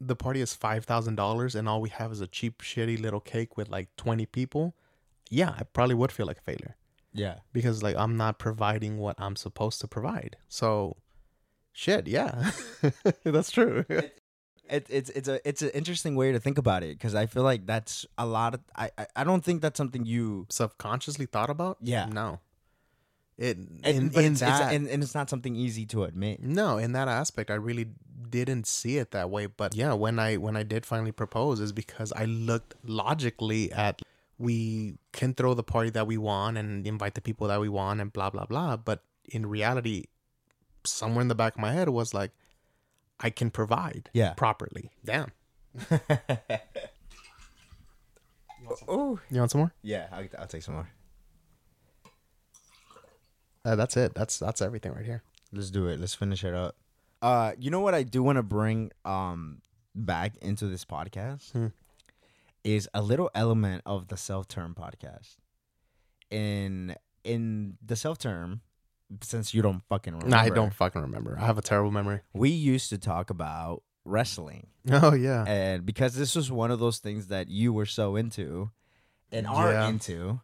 the 0.00 0.16
party 0.16 0.40
is 0.40 0.54
five 0.54 0.84
thousand 0.84 1.16
dollars 1.16 1.54
and 1.54 1.68
all 1.68 1.80
we 1.80 1.88
have 1.90 2.12
is 2.12 2.20
a 2.20 2.26
cheap, 2.26 2.62
shitty 2.62 3.00
little 3.00 3.20
cake 3.20 3.56
with 3.56 3.68
like 3.68 3.94
twenty 3.96 4.26
people, 4.26 4.74
yeah, 5.30 5.54
I 5.58 5.64
probably 5.64 5.94
would 5.94 6.12
feel 6.12 6.26
like 6.26 6.38
a 6.38 6.42
failure 6.42 6.76
yeah. 7.14 7.36
because 7.52 7.82
like 7.82 7.96
I'm 7.96 8.16
not 8.16 8.38
providing 8.38 8.98
what 8.98 9.16
I'm 9.18 9.36
supposed 9.36 9.80
to 9.80 9.88
provide. 9.88 10.36
So, 10.48 10.96
shit, 11.72 12.06
yeah, 12.08 12.50
that's 13.24 13.50
true. 13.50 13.84
It, 14.66 14.86
it's 14.88 15.10
it's 15.10 15.28
a 15.28 15.46
it's 15.46 15.60
an 15.60 15.68
interesting 15.74 16.16
way 16.16 16.32
to 16.32 16.40
think 16.40 16.56
about 16.56 16.82
it 16.82 16.96
because 16.96 17.14
I 17.14 17.26
feel 17.26 17.42
like 17.42 17.66
that's 17.66 18.06
a 18.16 18.24
lot 18.24 18.54
of 18.54 18.60
I, 18.74 18.88
I 18.96 19.06
I 19.16 19.22
don't 19.22 19.44
think 19.44 19.60
that's 19.60 19.76
something 19.76 20.06
you 20.06 20.46
Subconsciously 20.48 21.26
thought 21.26 21.50
about? 21.50 21.76
Yeah. 21.82 22.06
no. 22.06 22.40
It 23.36 23.58
and, 23.58 23.84
in, 23.84 23.96
in 24.14 24.32
it's, 24.32 24.40
it's- 24.40 24.72
and, 24.72 24.88
and 24.88 25.02
it's 25.02 25.14
not 25.14 25.28
something 25.28 25.54
easy 25.54 25.84
to 25.92 26.04
admit. 26.04 26.40
no 26.42 26.78
in 26.78 26.92
that 26.92 27.08
aspect 27.08 27.50
I 27.50 27.56
really 27.56 27.88
didn't 28.34 28.66
see 28.66 28.98
it 28.98 29.12
that 29.12 29.30
way. 29.30 29.46
But 29.46 29.74
yeah, 29.74 29.92
when 29.92 30.18
I 30.18 30.36
when 30.36 30.56
I 30.56 30.62
did 30.64 30.84
finally 30.84 31.12
propose 31.12 31.60
is 31.60 31.72
because 31.72 32.12
I 32.12 32.24
looked 32.24 32.74
logically 32.84 33.70
at 33.72 34.02
we 34.38 34.98
can 35.12 35.32
throw 35.34 35.54
the 35.54 35.62
party 35.62 35.90
that 35.90 36.06
we 36.08 36.18
want 36.18 36.58
and 36.58 36.86
invite 36.86 37.14
the 37.14 37.20
people 37.20 37.46
that 37.48 37.60
we 37.60 37.68
want 37.68 38.00
and 38.00 38.12
blah 38.12 38.30
blah 38.30 38.46
blah. 38.46 38.76
But 38.76 39.02
in 39.26 39.46
reality, 39.46 40.04
somewhere 40.84 41.22
in 41.22 41.28
the 41.28 41.34
back 41.34 41.54
of 41.54 41.60
my 41.60 41.72
head 41.72 41.88
was 41.88 42.12
like, 42.12 42.32
I 43.20 43.30
can 43.30 43.50
provide 43.50 44.10
Yeah. 44.12 44.32
properly. 44.34 44.90
Damn. 45.04 45.30
oh 48.88 49.18
You 49.30 49.38
want 49.38 49.50
some 49.50 49.60
more? 49.60 49.72
yeah, 49.82 50.06
I'll, 50.12 50.26
I'll 50.38 50.46
take 50.46 50.62
some 50.62 50.74
more. 50.74 50.88
Uh, 53.64 53.76
that's 53.76 53.96
it. 53.96 54.14
That's 54.14 54.38
that's 54.38 54.60
everything 54.60 54.92
right 54.92 55.04
here. 55.06 55.22
Let's 55.52 55.70
do 55.70 55.86
it. 55.86 55.98
Let's 55.98 56.14
finish 56.14 56.44
it 56.44 56.52
up. 56.54 56.76
Uh, 57.24 57.52
you 57.58 57.70
know 57.70 57.80
what 57.80 57.94
I 57.94 58.02
do 58.02 58.22
want 58.22 58.36
to 58.36 58.42
bring 58.42 58.90
um 59.06 59.62
back 59.94 60.36
into 60.42 60.66
this 60.66 60.84
podcast 60.84 61.52
Hmm. 61.52 61.68
is 62.62 62.88
a 62.92 63.00
little 63.00 63.30
element 63.34 63.82
of 63.86 64.08
the 64.08 64.16
self 64.16 64.46
term 64.48 64.74
podcast. 64.74 65.36
In 66.30 66.94
in 67.22 67.78
the 67.84 67.96
self 67.96 68.18
term, 68.18 68.60
since 69.22 69.54
you 69.54 69.62
don't 69.62 69.82
fucking 69.88 70.12
remember, 70.14 70.36
No, 70.36 70.42
I 70.42 70.50
don't 70.50 70.74
fucking 70.74 71.00
remember. 71.00 71.38
I 71.40 71.46
have 71.46 71.56
a 71.58 71.62
terrible 71.62 71.90
memory. 71.90 72.20
We 72.34 72.50
used 72.50 72.90
to 72.90 72.98
talk 72.98 73.30
about 73.30 73.82
wrestling, 74.04 74.66
Oh 74.90 75.14
yeah. 75.14 75.44
and 75.46 75.86
because 75.86 76.14
this 76.16 76.34
was 76.36 76.50
one 76.52 76.70
of 76.70 76.78
those 76.78 76.98
things 76.98 77.28
that 77.28 77.48
you 77.48 77.72
were 77.72 77.86
so 77.86 78.16
into 78.16 78.70
and 79.32 79.46
are 79.46 79.72
Yeah. 79.72 79.88
into. 79.88 80.40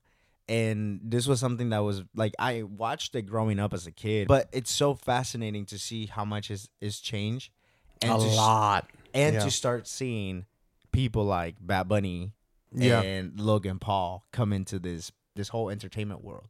And 0.51 1.01
this 1.05 1.27
was 1.29 1.39
something 1.39 1.69
that 1.71 1.79
was 1.79 2.03
like 2.15 2.35
I 2.39 2.65
watched 2.65 3.15
it 3.15 3.23
growing 3.23 3.59
up 3.61 3.73
as 3.73 3.87
a 3.87 3.93
kid, 3.93 4.27
but 4.29 4.49
it's 4.53 4.71
so 4.73 4.95
fascinating 4.95 5.65
to 5.67 5.79
see 5.79 6.07
how 6.07 6.25
much 6.25 6.51
is 6.51 6.69
is 6.81 6.99
changed, 7.01 7.53
and 8.03 8.11
a 8.13 8.17
to, 8.19 8.23
lot. 8.25 8.91
and 9.15 9.35
Yeah. 9.37 9.45
to 9.45 9.51
start 9.53 9.87
seeing 9.87 10.47
people 10.91 11.25
like 11.25 11.55
Bad 11.61 11.89
Bunny 11.89 12.33
Yeah. 12.73 13.01
and 13.01 13.39
Logan 13.39 13.79
Paul 13.79 14.25
come 14.33 14.53
into 14.53 14.81
this 14.81 15.13
this 15.37 15.49
whole 15.51 15.71
entertainment 15.71 16.25
world. 16.25 16.49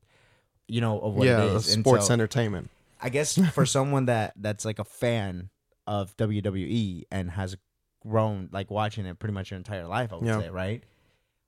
You 0.67 0.81
know 0.81 0.99
of 0.99 1.15
what 1.15 1.27
yeah. 1.27 1.43
it 1.45 1.53
is. 1.57 1.67
Sports 1.67 2.07
so- 2.07 2.15
entertainment. 2.15 2.71
I 3.03 3.11
guess 3.11 3.39
for 3.53 3.67
someone 3.77 4.07
that 4.07 4.33
that's 4.37 4.65
like 4.65 4.79
a 4.79 4.85
fan 4.85 5.51
of 5.87 6.17
WWE 6.17 7.03
and 7.11 7.31
has 7.33 7.55
grown 8.01 8.49
like 8.51 8.71
watching 8.71 9.05
it 9.05 9.19
pretty 9.19 9.35
much 9.35 9.51
your 9.51 9.59
entire 9.59 9.87
life, 9.87 10.11
I 10.11 10.17
would 10.17 10.27
Yeah. 10.27 10.41
say, 10.41 10.49
right? 10.49 10.83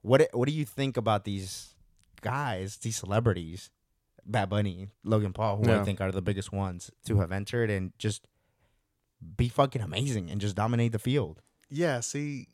What 0.03 0.29
what 0.35 0.49
do 0.49 0.55
you 0.55 0.67
think 0.67 0.99
about 0.99 1.25
these 1.25 1.75
guys, 2.23 2.79
these 2.79 2.97
celebrities, 2.97 3.71
Bad 4.25 4.49
Bunny, 4.49 4.89
Logan 5.05 5.33
Paul, 5.35 5.59
who 5.59 5.71
I 5.71 5.85
think 5.85 6.01
are 6.01 6.11
the 6.11 6.23
biggest 6.23 6.53
ones 6.53 6.91
to 7.07 7.19
have 7.21 7.31
entered 7.33 7.69
and 7.71 7.93
just 7.99 8.27
be 9.37 9.49
fucking 9.49 9.83
amazing 9.83 10.31
and 10.31 10.41
just 10.41 10.57
dominate 10.57 10.93
the 10.93 10.99
field? 10.99 11.43
Yeah. 11.69 12.01
See, 12.01 12.49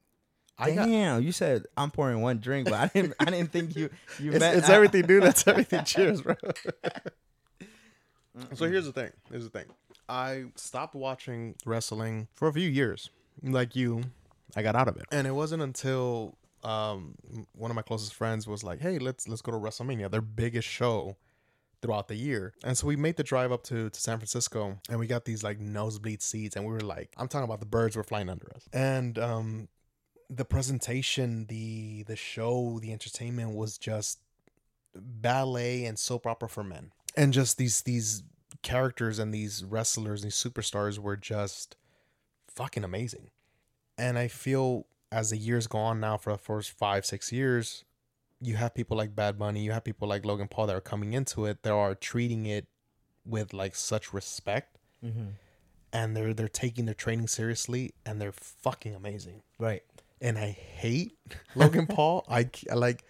I 0.59 0.71
Damn, 0.73 1.19
got. 1.19 1.23
you 1.25 1.31
said 1.33 1.67
I'm 1.77 1.91
pouring 1.93 2.21
one 2.21 2.39
drink, 2.39 2.69
but 2.69 2.75
I 2.75 2.87
didn't 2.89 3.15
I 3.21 3.27
didn't 3.27 3.53
think 3.53 3.77
you 3.77 3.91
you 4.19 4.33
It's, 4.33 4.41
meant 4.41 4.59
it's 4.59 4.69
everything, 4.69 5.03
dude. 5.03 5.23
That's 5.23 5.47
everything. 5.47 5.85
Cheers, 5.85 6.23
bro. 6.23 6.35
So 8.55 8.69
here's 8.69 8.85
the 8.85 8.93
thing. 8.93 9.11
Here's 9.31 9.43
the 9.43 9.51
thing. 9.51 9.67
I 10.09 10.45
stopped 10.55 10.95
watching 10.95 11.57
wrestling 11.67 12.29
for 12.35 12.47
a 12.47 12.53
few 12.53 12.69
years. 12.69 13.11
Like 13.43 13.75
you, 13.75 14.03
I 14.55 14.63
got 14.63 14.77
out 14.77 14.87
of 14.87 14.97
it, 14.97 15.07
and 15.11 15.27
it 15.27 15.33
wasn't 15.33 15.61
until 15.63 16.37
um 16.65 17.15
one 17.53 17.71
of 17.71 17.75
my 17.75 17.83
closest 17.83 18.15
friends 18.15 18.47
was 18.47 18.65
like, 18.65 18.81
"Hey, 18.81 18.99
let's 18.99 19.29
let's 19.29 19.43
go 19.43 19.53
to 19.53 19.59
WrestleMania, 19.59 20.11
their 20.11 20.21
biggest 20.21 20.69
show 20.69 21.17
throughout 21.81 22.09
the 22.09 22.17
year." 22.17 22.55
And 22.65 22.77
so 22.77 22.87
we 22.87 22.97
made 22.97 23.17
the 23.17 23.23
drive 23.23 23.53
up 23.53 23.63
to 23.65 23.91
to 23.91 24.01
San 24.01 24.19
Francisco, 24.19 24.79
and 24.89 24.99
we 24.99 25.07
got 25.07 25.25
these 25.25 25.43
like 25.43 25.61
nosebleed 25.61 26.23
seats, 26.23 26.57
and 26.57 26.65
we 26.65 26.73
were 26.73 26.81
like, 26.81 27.11
I'm 27.17 27.29
talking 27.29 27.45
about 27.45 27.61
the 27.61 27.67
birds 27.67 27.97
were 27.97 28.05
flying 28.05 28.29
under 28.29 28.51
us, 28.55 28.69
and 28.73 29.19
um 29.19 29.69
the 30.31 30.45
presentation, 30.45 31.47
the 31.47 32.03
the 32.05 32.17
show, 32.17 32.79
the 32.81 32.93
entertainment 32.93 33.55
was 33.55 33.79
just 33.79 34.21
ballet 34.95 35.85
and 35.85 35.99
soap 35.99 36.27
opera 36.27 36.49
for 36.49 36.65
men. 36.65 36.93
And 37.17 37.33
just 37.33 37.59
these 37.59 37.83
these 37.83 38.23
characters 38.63 39.19
and 39.19 39.33
these 39.33 39.65
wrestlers, 39.65 40.23
these 40.23 40.35
superstars 40.35 40.99
were 40.99 41.17
just 41.17 41.77
fucking 42.49 42.85
amazing. 42.85 43.31
And 43.97 44.19
I 44.19 44.29
feel 44.29 44.87
as 45.11 45.31
the 45.31 45.37
years 45.39 45.67
go 45.67 45.79
on 45.79 46.01
now 46.01 46.17
for 46.17 46.33
the 46.33 46.39
first 46.39 46.71
five, 46.71 47.05
six 47.07 47.33
years, 47.33 47.85
you 48.41 48.57
have 48.57 48.75
people 48.75 48.97
like 48.97 49.15
Bad 49.17 49.39
Bunny, 49.39 49.61
you 49.65 49.73
have 49.73 49.85
people 49.85 50.07
like 50.09 50.25
Logan 50.25 50.49
Paul 50.49 50.67
that 50.67 50.77
are 50.77 50.81
coming 50.81 51.13
into 51.13 51.45
it, 51.47 51.63
that 51.63 51.73
are 51.73 51.95
treating 51.95 52.47
it 52.47 52.67
with 53.25 53.53
like 53.53 53.75
such 53.75 54.13
respect 54.13 54.79
Mm-hmm. 55.05 55.29
and 55.93 56.17
they're 56.17 56.35
they're 56.35 56.49
taking 56.49 56.85
their 56.87 56.95
training 56.95 57.29
seriously 57.29 57.95
and 58.05 58.21
they're 58.21 58.33
fucking 58.33 58.97
amazing 58.97 59.43
Right. 59.61 59.83
and 60.21 60.37
I 60.37 60.49
hate 60.51 61.13
Logan 61.55 61.87
Paul. 61.87 62.25
I, 62.29 62.51
I 62.69 62.75
like 62.75 63.05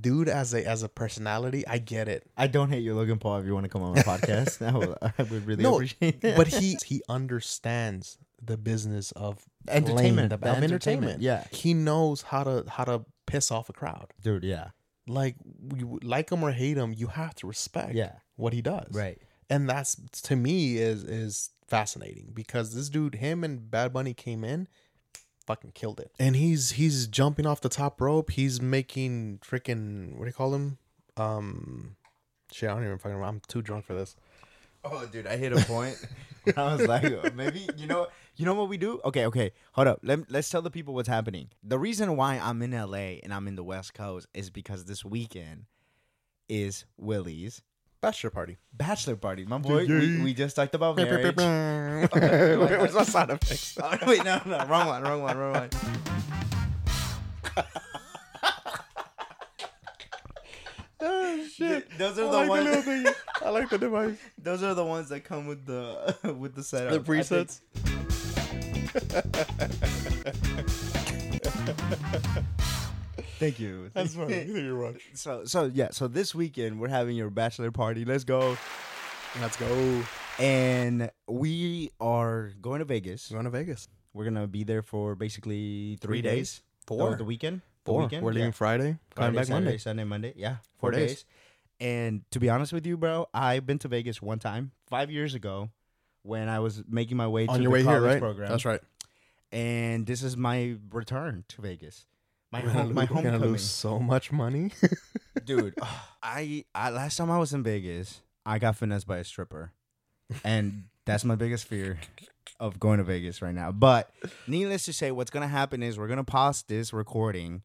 dude 0.00 0.28
as 0.28 0.52
a 0.54 0.66
as 0.68 0.82
a 0.82 0.88
personality. 0.88 1.64
I 1.68 1.78
get 1.78 2.08
it, 2.08 2.28
I 2.36 2.48
don't 2.48 2.70
hate 2.70 2.82
you, 2.82 2.94
Logan 2.96 3.18
Paul. 3.18 3.38
If 3.38 3.46
you 3.46 3.54
want 3.54 3.62
to 3.64 3.68
come 3.70 3.82
on 3.82 3.94
my 3.94 4.02
podcast, 4.02 4.60
I 4.66 4.76
would, 4.76 4.98
I 5.00 5.22
would 5.22 5.46
really 5.46 5.62
No, 5.62 5.74
appreciate 5.76 6.24
it. 6.24 6.36
but 6.36 6.48
he 6.48 6.76
he 6.84 7.00
understands 7.08 8.18
the 8.42 8.56
business 8.56 9.12
of 9.12 9.44
entertainment, 9.68 9.96
playing 9.96 10.28
the, 10.28 10.36
the 10.38 10.50
of 10.50 10.62
entertainment. 10.62 11.20
Yeah, 11.22 11.44
He 11.50 11.74
knows 11.74 12.22
how 12.22 12.44
to 12.44 12.64
how 12.68 12.84
to 12.84 13.04
piss 13.26 13.50
off 13.50 13.68
a 13.68 13.72
crowd. 13.72 14.12
dude. 14.22 14.44
Yeah, 14.44 14.68
Like 15.06 15.36
you 15.76 15.98
like 16.02 16.30
him 16.30 16.42
or 16.42 16.52
hate 16.52 16.76
him, 16.76 16.94
you 16.96 17.08
have 17.08 17.34
to 17.36 17.46
respect 17.46 17.94
yeah, 17.94 18.12
what 18.36 18.52
he 18.52 18.62
does. 18.62 18.88
right. 18.92 19.18
and 19.50 19.68
that's 19.68 19.96
to 20.22 20.36
me 20.36 20.76
is 20.78 21.04
is 21.04 21.50
fascinating 21.66 22.30
because 22.34 22.74
this 22.74 22.88
dude, 22.88 23.16
him 23.16 23.44
and 23.44 23.70
Bad 23.70 23.92
Bunny 23.92 24.14
came 24.14 24.42
in, 24.44 24.68
fucking 25.46 25.72
killed 25.72 26.00
it. 26.00 26.10
And 26.18 26.36
he's 26.36 26.72
he's 26.72 27.06
jumping 27.06 27.44
off 27.46 27.60
the 27.60 27.68
top 27.68 28.00
rope. 28.00 28.30
He's 28.30 28.60
making 28.62 29.40
freaking 29.44 30.12
what 30.16 30.24
do 30.24 30.28
you 30.28 30.32
call 30.32 30.54
him? 30.54 30.78
Um, 31.16 31.96
shit, 32.52 32.70
I 32.70 32.74
don't 32.74 32.84
even 32.84 32.98
fucking. 32.98 33.16
remember. 33.16 33.28
I'm 33.28 33.42
too 33.48 33.60
drunk 33.62 33.84
for 33.84 33.94
this. 33.94 34.14
Oh, 34.90 35.06
dude, 35.06 35.26
I 35.26 35.36
hit 35.36 35.52
a 35.52 35.64
point. 35.64 35.96
I 36.56 36.74
was 36.74 36.86
like, 36.86 37.04
uh, 37.04 37.30
maybe 37.34 37.68
you 37.76 37.86
know, 37.86 38.06
you 38.36 38.46
know 38.46 38.54
what 38.54 38.68
we 38.68 38.78
do? 38.78 39.00
Okay, 39.04 39.26
okay, 39.26 39.52
hold 39.72 39.88
up. 39.88 40.00
Let 40.02 40.30
let's 40.30 40.48
tell 40.48 40.62
the 40.62 40.70
people 40.70 40.94
what's 40.94 41.08
happening. 41.08 41.48
The 41.62 41.78
reason 41.78 42.16
why 42.16 42.38
I'm 42.38 42.62
in 42.62 42.70
LA 42.70 43.20
and 43.22 43.34
I'm 43.34 43.46
in 43.48 43.56
the 43.56 43.64
West 43.64 43.92
Coast 43.92 44.26
is 44.32 44.48
because 44.48 44.86
this 44.86 45.04
weekend 45.04 45.66
is 46.48 46.86
Willy's 46.96 47.62
Bachelor 48.00 48.30
party. 48.30 48.56
bachelor 48.72 49.16
party. 49.16 49.44
My 49.44 49.58
boy, 49.58 49.84
we, 49.84 50.22
we 50.22 50.32
just 50.32 50.54
talked 50.54 50.74
about 50.74 50.96
marriage. 50.96 51.36
Where's 52.12 52.94
my 52.94 53.02
sound 53.02 53.32
effects? 53.32 53.76
oh, 53.82 53.98
wait, 54.06 54.24
no, 54.24 54.40
no, 54.46 54.64
wrong 54.66 54.86
one, 54.86 55.02
wrong 55.02 55.22
one, 55.22 55.36
wrong 55.36 55.68
one. 57.56 57.64
Shit! 61.58 61.98
Those 61.98 62.18
are 62.18 62.26
I 62.26 62.30
the 62.30 62.36
like 62.36 62.44
the 62.44 62.50
ones. 62.50 62.64
little 62.64 62.82
thing. 62.82 63.14
I 63.44 63.50
like 63.50 63.68
the 63.70 63.78
device. 63.78 64.16
Those 64.38 64.62
are 64.62 64.74
the 64.74 64.84
ones 64.84 65.08
that 65.10 65.24
come 65.24 65.46
with 65.46 65.66
the 65.66 66.16
with 66.38 66.54
the 66.54 66.62
setup. 66.62 66.92
The 66.92 67.00
presets. 67.12 67.60
Thank 73.38 73.60
you. 73.60 73.90
That's 73.94 74.14
funny. 74.14 74.44
You're 74.44 74.74
right. 74.74 74.96
So 75.14 75.44
so 75.44 75.70
yeah, 75.72 75.88
so 75.92 76.08
this 76.08 76.34
weekend 76.34 76.80
we're 76.80 76.88
having 76.88 77.16
your 77.16 77.30
bachelor 77.30 77.70
party. 77.70 78.04
Let's 78.04 78.24
go. 78.24 78.56
Let's 79.40 79.56
go. 79.56 80.02
And 80.38 81.10
we 81.28 81.90
are 82.00 82.52
going 82.60 82.80
to 82.80 82.84
Vegas. 82.84 83.28
Going 83.28 83.44
to 83.44 83.50
Vegas. 83.50 83.88
We're 84.14 84.24
gonna 84.24 84.46
be 84.48 84.64
there 84.64 84.82
for 84.82 85.14
basically 85.14 85.96
three, 86.00 86.20
Three 86.20 86.22
days. 86.22 86.62
days. 86.88 86.98
Or 86.98 87.14
the 87.14 87.24
weekend. 87.24 87.60
The 87.84 87.90
Four. 87.92 88.02
weekend. 88.02 88.24
We're 88.24 88.32
leaving 88.32 88.48
yeah. 88.48 88.52
Friday. 88.52 88.96
Coming 89.14 89.34
back 89.34 89.44
Saturday, 89.44 89.64
Monday. 89.64 89.78
Sunday, 89.78 90.04
Monday. 90.04 90.32
Yeah, 90.36 90.56
Four 90.78 90.90
four, 90.90 90.98
days. 90.98 91.10
days. 91.10 91.24
And 91.80 92.22
to 92.32 92.40
be 92.40 92.48
honest 92.50 92.72
with 92.72 92.86
you, 92.86 92.96
bro, 92.96 93.26
I've 93.32 93.66
been 93.66 93.78
to 93.80 93.88
Vegas 93.88 94.20
one 94.20 94.38
time, 94.38 94.72
five 94.88 95.10
years 95.10 95.34
ago, 95.34 95.70
when 96.22 96.48
I 96.48 96.58
was 96.58 96.82
making 96.88 97.16
my 97.16 97.28
way 97.28 97.46
On 97.46 97.56
to 97.56 97.62
your 97.62 97.70
the 97.70 97.72
way 97.72 97.82
here, 97.82 98.00
right? 98.00 98.18
program. 98.18 98.48
That's 98.48 98.64
right. 98.64 98.80
And 99.52 100.06
this 100.06 100.22
is 100.22 100.36
my 100.36 100.76
return 100.92 101.44
to 101.48 101.62
Vegas. 101.62 102.06
My 102.50 102.60
We're 102.60 102.66
gonna 102.68 102.78
home, 102.82 102.94
my 102.94 103.00
lose- 103.02 103.10
we're 103.10 103.16
gonna 103.16 103.30
homecoming, 103.30 103.50
lose 103.52 103.62
so 103.62 103.98
much 103.98 104.32
money. 104.32 104.72
dude. 105.44 105.74
I, 106.22 106.64
I 106.74 106.90
last 106.90 107.16
time 107.16 107.30
I 107.30 107.38
was 107.38 107.52
in 107.52 107.62
Vegas, 107.62 108.20
I 108.44 108.58
got 108.58 108.76
finessed 108.76 109.06
by 109.06 109.18
a 109.18 109.24
stripper, 109.24 109.72
and 110.44 110.84
that's 111.06 111.24
my 111.24 111.34
biggest 111.36 111.66
fear 111.66 112.00
of 112.58 112.80
going 112.80 112.98
to 112.98 113.04
Vegas 113.04 113.40
right 113.40 113.54
now. 113.54 113.70
But 113.70 114.10
needless 114.46 114.84
to 114.86 114.92
say, 114.92 115.10
what's 115.12 115.30
gonna 115.30 115.46
happen 115.48 115.82
is 115.82 115.98
we're 115.98 116.08
gonna 116.08 116.24
pause 116.24 116.62
this 116.66 116.92
recording, 116.92 117.62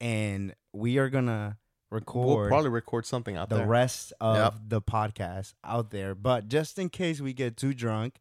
and 0.00 0.54
we 0.72 0.98
are 0.98 1.08
gonna 1.10 1.56
record 1.92 2.26
we'll 2.26 2.48
probably 2.48 2.70
record 2.70 3.06
something 3.06 3.36
out 3.36 3.48
the 3.48 3.58
there. 3.58 3.66
rest 3.66 4.12
of 4.20 4.36
Yep. 4.36 4.54
the 4.68 4.82
podcast 4.82 5.54
out 5.62 5.90
there. 5.90 6.14
But 6.14 6.48
just 6.48 6.78
in 6.78 6.88
case 6.88 7.20
we 7.20 7.32
get 7.32 7.56
too 7.56 7.74
drunk 7.74 8.20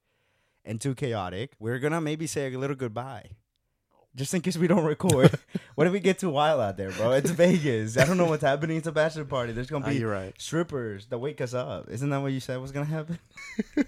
and 0.66 0.80
too 0.80 0.94
chaotic, 0.94 1.54
we're 1.60 1.80
gonna 1.80 2.02
maybe 2.02 2.28
say 2.28 2.54
a 2.54 2.58
little 2.60 2.76
goodbye. 2.76 3.32
Just 4.14 4.34
in 4.34 4.42
case 4.42 4.58
we 4.58 4.68
don't 4.68 4.84
record. 4.84 5.40
what 5.76 5.88
if 5.88 5.94
we 5.94 6.02
get 6.02 6.20
too 6.20 6.30
wild 6.30 6.60
out 6.60 6.76
there, 6.76 6.92
bro? 6.92 7.12
It's 7.14 7.32
Vegas. 7.32 7.98
I 7.98 8.04
don't 8.04 8.18
know 8.18 8.26
what's 8.26 8.44
happening. 8.44 8.76
It's 8.76 8.88
a 8.88 8.92
bachelor 8.92 9.24
party. 9.24 9.54
There's 9.54 9.70
gonna 9.70 9.86
Ah, 9.86 9.90
be 9.90 10.04
right. 10.04 10.34
strippers 10.38 11.06
that 11.08 11.18
wake 11.20 11.40
us 11.40 11.54
up. 11.54 11.90
Isn't 11.90 12.10
that 12.10 12.22
what 12.22 12.34
you 12.34 12.42
said 12.42 12.60
was 12.60 12.74
gonna 12.74 12.86
happen? 12.88 13.20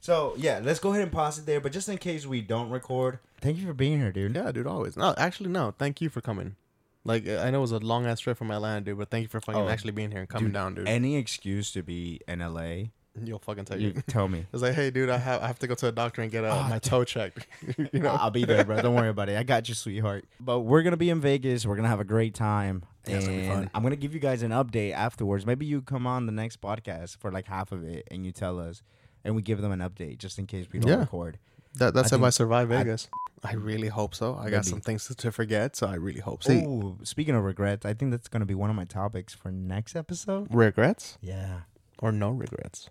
so 0.00 0.34
yeah, 0.36 0.60
let's 0.62 0.78
go 0.78 0.90
ahead 0.90 1.02
and 1.02 1.12
pause 1.12 1.38
it 1.38 1.46
there. 1.46 1.60
But 1.60 1.72
just 1.72 1.88
in 1.88 1.98
case 1.98 2.24
we 2.24 2.40
don't 2.40 2.70
record, 2.70 3.18
thank 3.40 3.58
you 3.58 3.66
for 3.66 3.74
being 3.74 3.98
here, 3.98 4.12
dude. 4.12 4.34
Yeah, 4.36 4.52
dude, 4.52 4.66
always. 4.66 4.96
No, 4.96 5.14
actually, 5.18 5.50
no. 5.50 5.74
Thank 5.76 6.00
you 6.00 6.08
for 6.08 6.20
coming. 6.20 6.56
Like, 7.04 7.26
I 7.28 7.50
know 7.50 7.58
it 7.58 7.62
was 7.62 7.72
a 7.72 7.78
long 7.78 8.06
ass 8.06 8.20
trip 8.20 8.36
from 8.36 8.50
Atlanta, 8.50 8.82
dude, 8.82 8.98
but 8.98 9.08
thank 9.10 9.22
you 9.22 9.28
for 9.28 9.40
fucking 9.40 9.60
Oh, 9.60 9.68
actually 9.68 9.92
being 9.92 10.10
here 10.10 10.20
and 10.20 10.28
coming 10.28 10.48
dude, 10.48 10.54
down, 10.54 10.74
dude. 10.74 10.88
Any 10.88 11.16
excuse 11.16 11.70
to 11.72 11.82
be 11.82 12.20
in 12.28 12.40
LA, 12.40 12.90
You'll 13.24 13.40
fucking 13.40 13.64
tell 13.64 13.80
you 13.80 13.94
tell 14.06 14.28
me. 14.28 14.46
It's 14.52 14.62
like, 14.62 14.74
hey, 14.74 14.90
dude, 14.92 15.10
I 15.10 15.16
have 15.16 15.42
I 15.42 15.48
have 15.48 15.58
to 15.60 15.66
go 15.66 15.74
to 15.74 15.86
the 15.86 15.90
doctor 15.92 16.22
and 16.22 16.30
get 16.30 16.44
uh, 16.44 16.68
my 16.68 16.78
toe 16.78 17.02
checked. 17.02 17.48
you 17.92 17.98
know, 18.00 18.10
I'll 18.10 18.30
be 18.30 18.44
there, 18.44 18.64
bro. 18.64 18.80
Don't 18.80 18.94
worry 18.94 19.08
about 19.08 19.28
it. 19.28 19.36
I 19.36 19.42
got 19.42 19.68
you, 19.68 19.74
sweetheart. 19.84 20.24
But 20.38 20.60
we're 20.60 20.82
gonna 20.82 20.96
be 20.96 21.10
in 21.10 21.20
Vegas. 21.20 21.66
We're 21.66 21.74
gonna 21.74 21.88
have 21.88 21.98
a 21.98 22.04
great 22.04 22.34
time, 22.34 22.84
Yeah, 23.08 23.16
it's 23.16 23.26
gonna 23.26 23.38
be 23.38 23.44
and 23.46 23.54
fun. 23.64 23.70
I'm 23.74 23.82
gonna 23.82 23.96
give 23.96 24.14
you 24.14 24.20
guys 24.20 24.42
an 24.42 24.52
update 24.52 24.92
afterwards. 24.92 25.44
Maybe 25.46 25.66
you 25.66 25.82
come 25.82 26.06
on 26.06 26.26
the 26.26 26.32
next 26.32 26.60
podcast 26.60 27.16
for 27.16 27.32
like 27.32 27.46
half 27.46 27.72
of 27.72 27.82
it, 27.82 28.06
and 28.08 28.24
you 28.24 28.30
tell 28.30 28.60
us, 28.60 28.82
and 29.24 29.34
we 29.34 29.42
give 29.42 29.60
them 29.62 29.72
an 29.72 29.80
update 29.80 30.18
just 30.18 30.38
in 30.38 30.46
case 30.46 30.66
we 30.72 30.78
don't 30.78 30.88
Yeah. 30.92 30.98
record. 30.98 31.40
That, 31.78 31.94
that's 31.94 32.12
I 32.12 32.16
if 32.16 32.22
I 32.22 32.30
survive 32.30 32.68
Vegas. 32.68 33.08
I, 33.44 33.54
really 33.54 33.88
hope 33.88 34.14
so. 34.14 34.34
I 34.34 34.50
got 34.50 34.64
some 34.64 34.80
things 34.80 35.06
to, 35.06 35.14
to 35.14 35.32
forget, 35.32 35.76
so 35.76 35.86
I 35.86 35.94
really 35.94 36.20
hope 36.20 36.42
so. 36.42 36.52
Ooh, 36.52 36.98
speaking 37.04 37.36
of 37.36 37.44
regrets, 37.44 37.86
I 37.86 37.94
think 37.94 38.10
that's 38.10 38.28
gonna 38.28 38.46
be 38.46 38.54
one 38.54 38.68
of 38.68 38.76
my 38.76 38.84
topics 38.84 39.32
for 39.32 39.50
next 39.52 39.94
episode. 39.94 40.52
Regrets 40.52 41.18
Yeah, 41.20 41.60
or 42.00 42.12
no 42.12 42.30
regrets? 42.30 42.90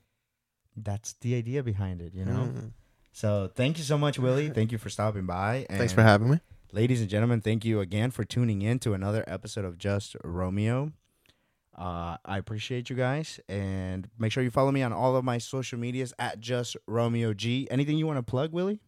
that's 0.75 1.13
the 1.21 1.35
idea 1.35 1.63
behind 1.63 2.01
it. 2.01 2.13
You 2.13 2.25
know. 2.25 2.51
Mm. 2.53 2.71
So 3.11 3.49
thank 3.53 3.77
you 3.77 3.83
so 3.83 3.97
much, 3.97 4.19
Willy. 4.19 4.49
Thank 4.57 4.71
you 4.71 4.77
for 4.77 4.89
stopping 4.89 5.25
by. 5.25 5.65
And 5.69 5.79
Thanks 5.79 5.91
for 5.91 6.03
having 6.03 6.29
me. 6.29 6.39
Ladies 6.71 7.01
and 7.01 7.09
gentlemen, 7.09 7.41
thank 7.41 7.65
you 7.65 7.79
again 7.79 8.11
for 8.11 8.23
tuning 8.23 8.61
in 8.61 8.77
to 8.79 8.93
another 8.93 9.23
episode 9.25 9.65
of 9.65 9.79
Just 9.79 10.15
Romeo. 10.23 10.91
Uh, 11.77 12.17
I 12.25 12.37
appreciate 12.39 12.89
you 12.89 12.95
guys, 12.95 13.39
and 13.47 14.09
make 14.17 14.31
sure 14.31 14.41
you 14.43 14.49
follow 14.49 14.71
me 14.71 14.81
on 14.81 14.91
all 14.91 15.15
of 15.15 15.23
my 15.23 15.37
social 15.37 15.77
medias 15.77 16.13
at 16.17 16.39
Just 16.39 16.75
Romeo 16.87 17.33
G. 17.33 17.67
Anything 17.69 17.97
you 17.97 18.07
want 18.07 18.17
to 18.17 18.23
plug, 18.23 18.51
Willy? 18.51 18.79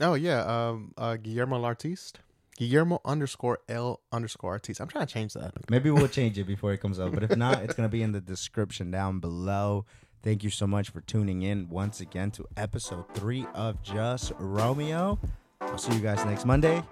Oh 0.00 0.14
yeah, 0.14 0.44
um, 0.44 0.94
uh, 0.96 1.16
Guillermo 1.16 1.56
el 1.56 1.64
Artiste. 1.64 2.20
Guillermo 2.56 3.00
underscore 3.04 3.58
L 3.68 4.00
underscore 4.12 4.52
Artiste. 4.52 4.80
I'm 4.80 4.88
trying 4.88 5.06
to 5.06 5.12
change 5.12 5.34
that. 5.34 5.52
Maybe 5.70 5.90
we'll 5.90 6.08
change 6.08 6.38
it 6.38 6.44
before 6.44 6.72
it 6.72 6.78
comes 6.78 6.98
up, 6.98 7.12
but 7.12 7.22
if 7.22 7.36
not, 7.36 7.62
it's 7.62 7.74
gonna 7.74 7.88
be 7.88 8.02
in 8.02 8.12
the 8.12 8.20
description 8.20 8.90
down 8.90 9.18
below. 9.18 9.84
Thank 10.22 10.44
you 10.44 10.50
so 10.50 10.66
much 10.66 10.90
for 10.90 11.00
tuning 11.00 11.42
in 11.42 11.68
once 11.68 12.00
again 12.00 12.30
to 12.32 12.46
episode 12.56 13.04
three 13.14 13.46
of 13.54 13.82
Just 13.82 14.32
Romeo. 14.38 15.18
I'll 15.62 15.78
see 15.78 15.94
you 15.94 16.00
guys 16.00 16.24
next 16.24 16.44
Monday. 16.44 16.82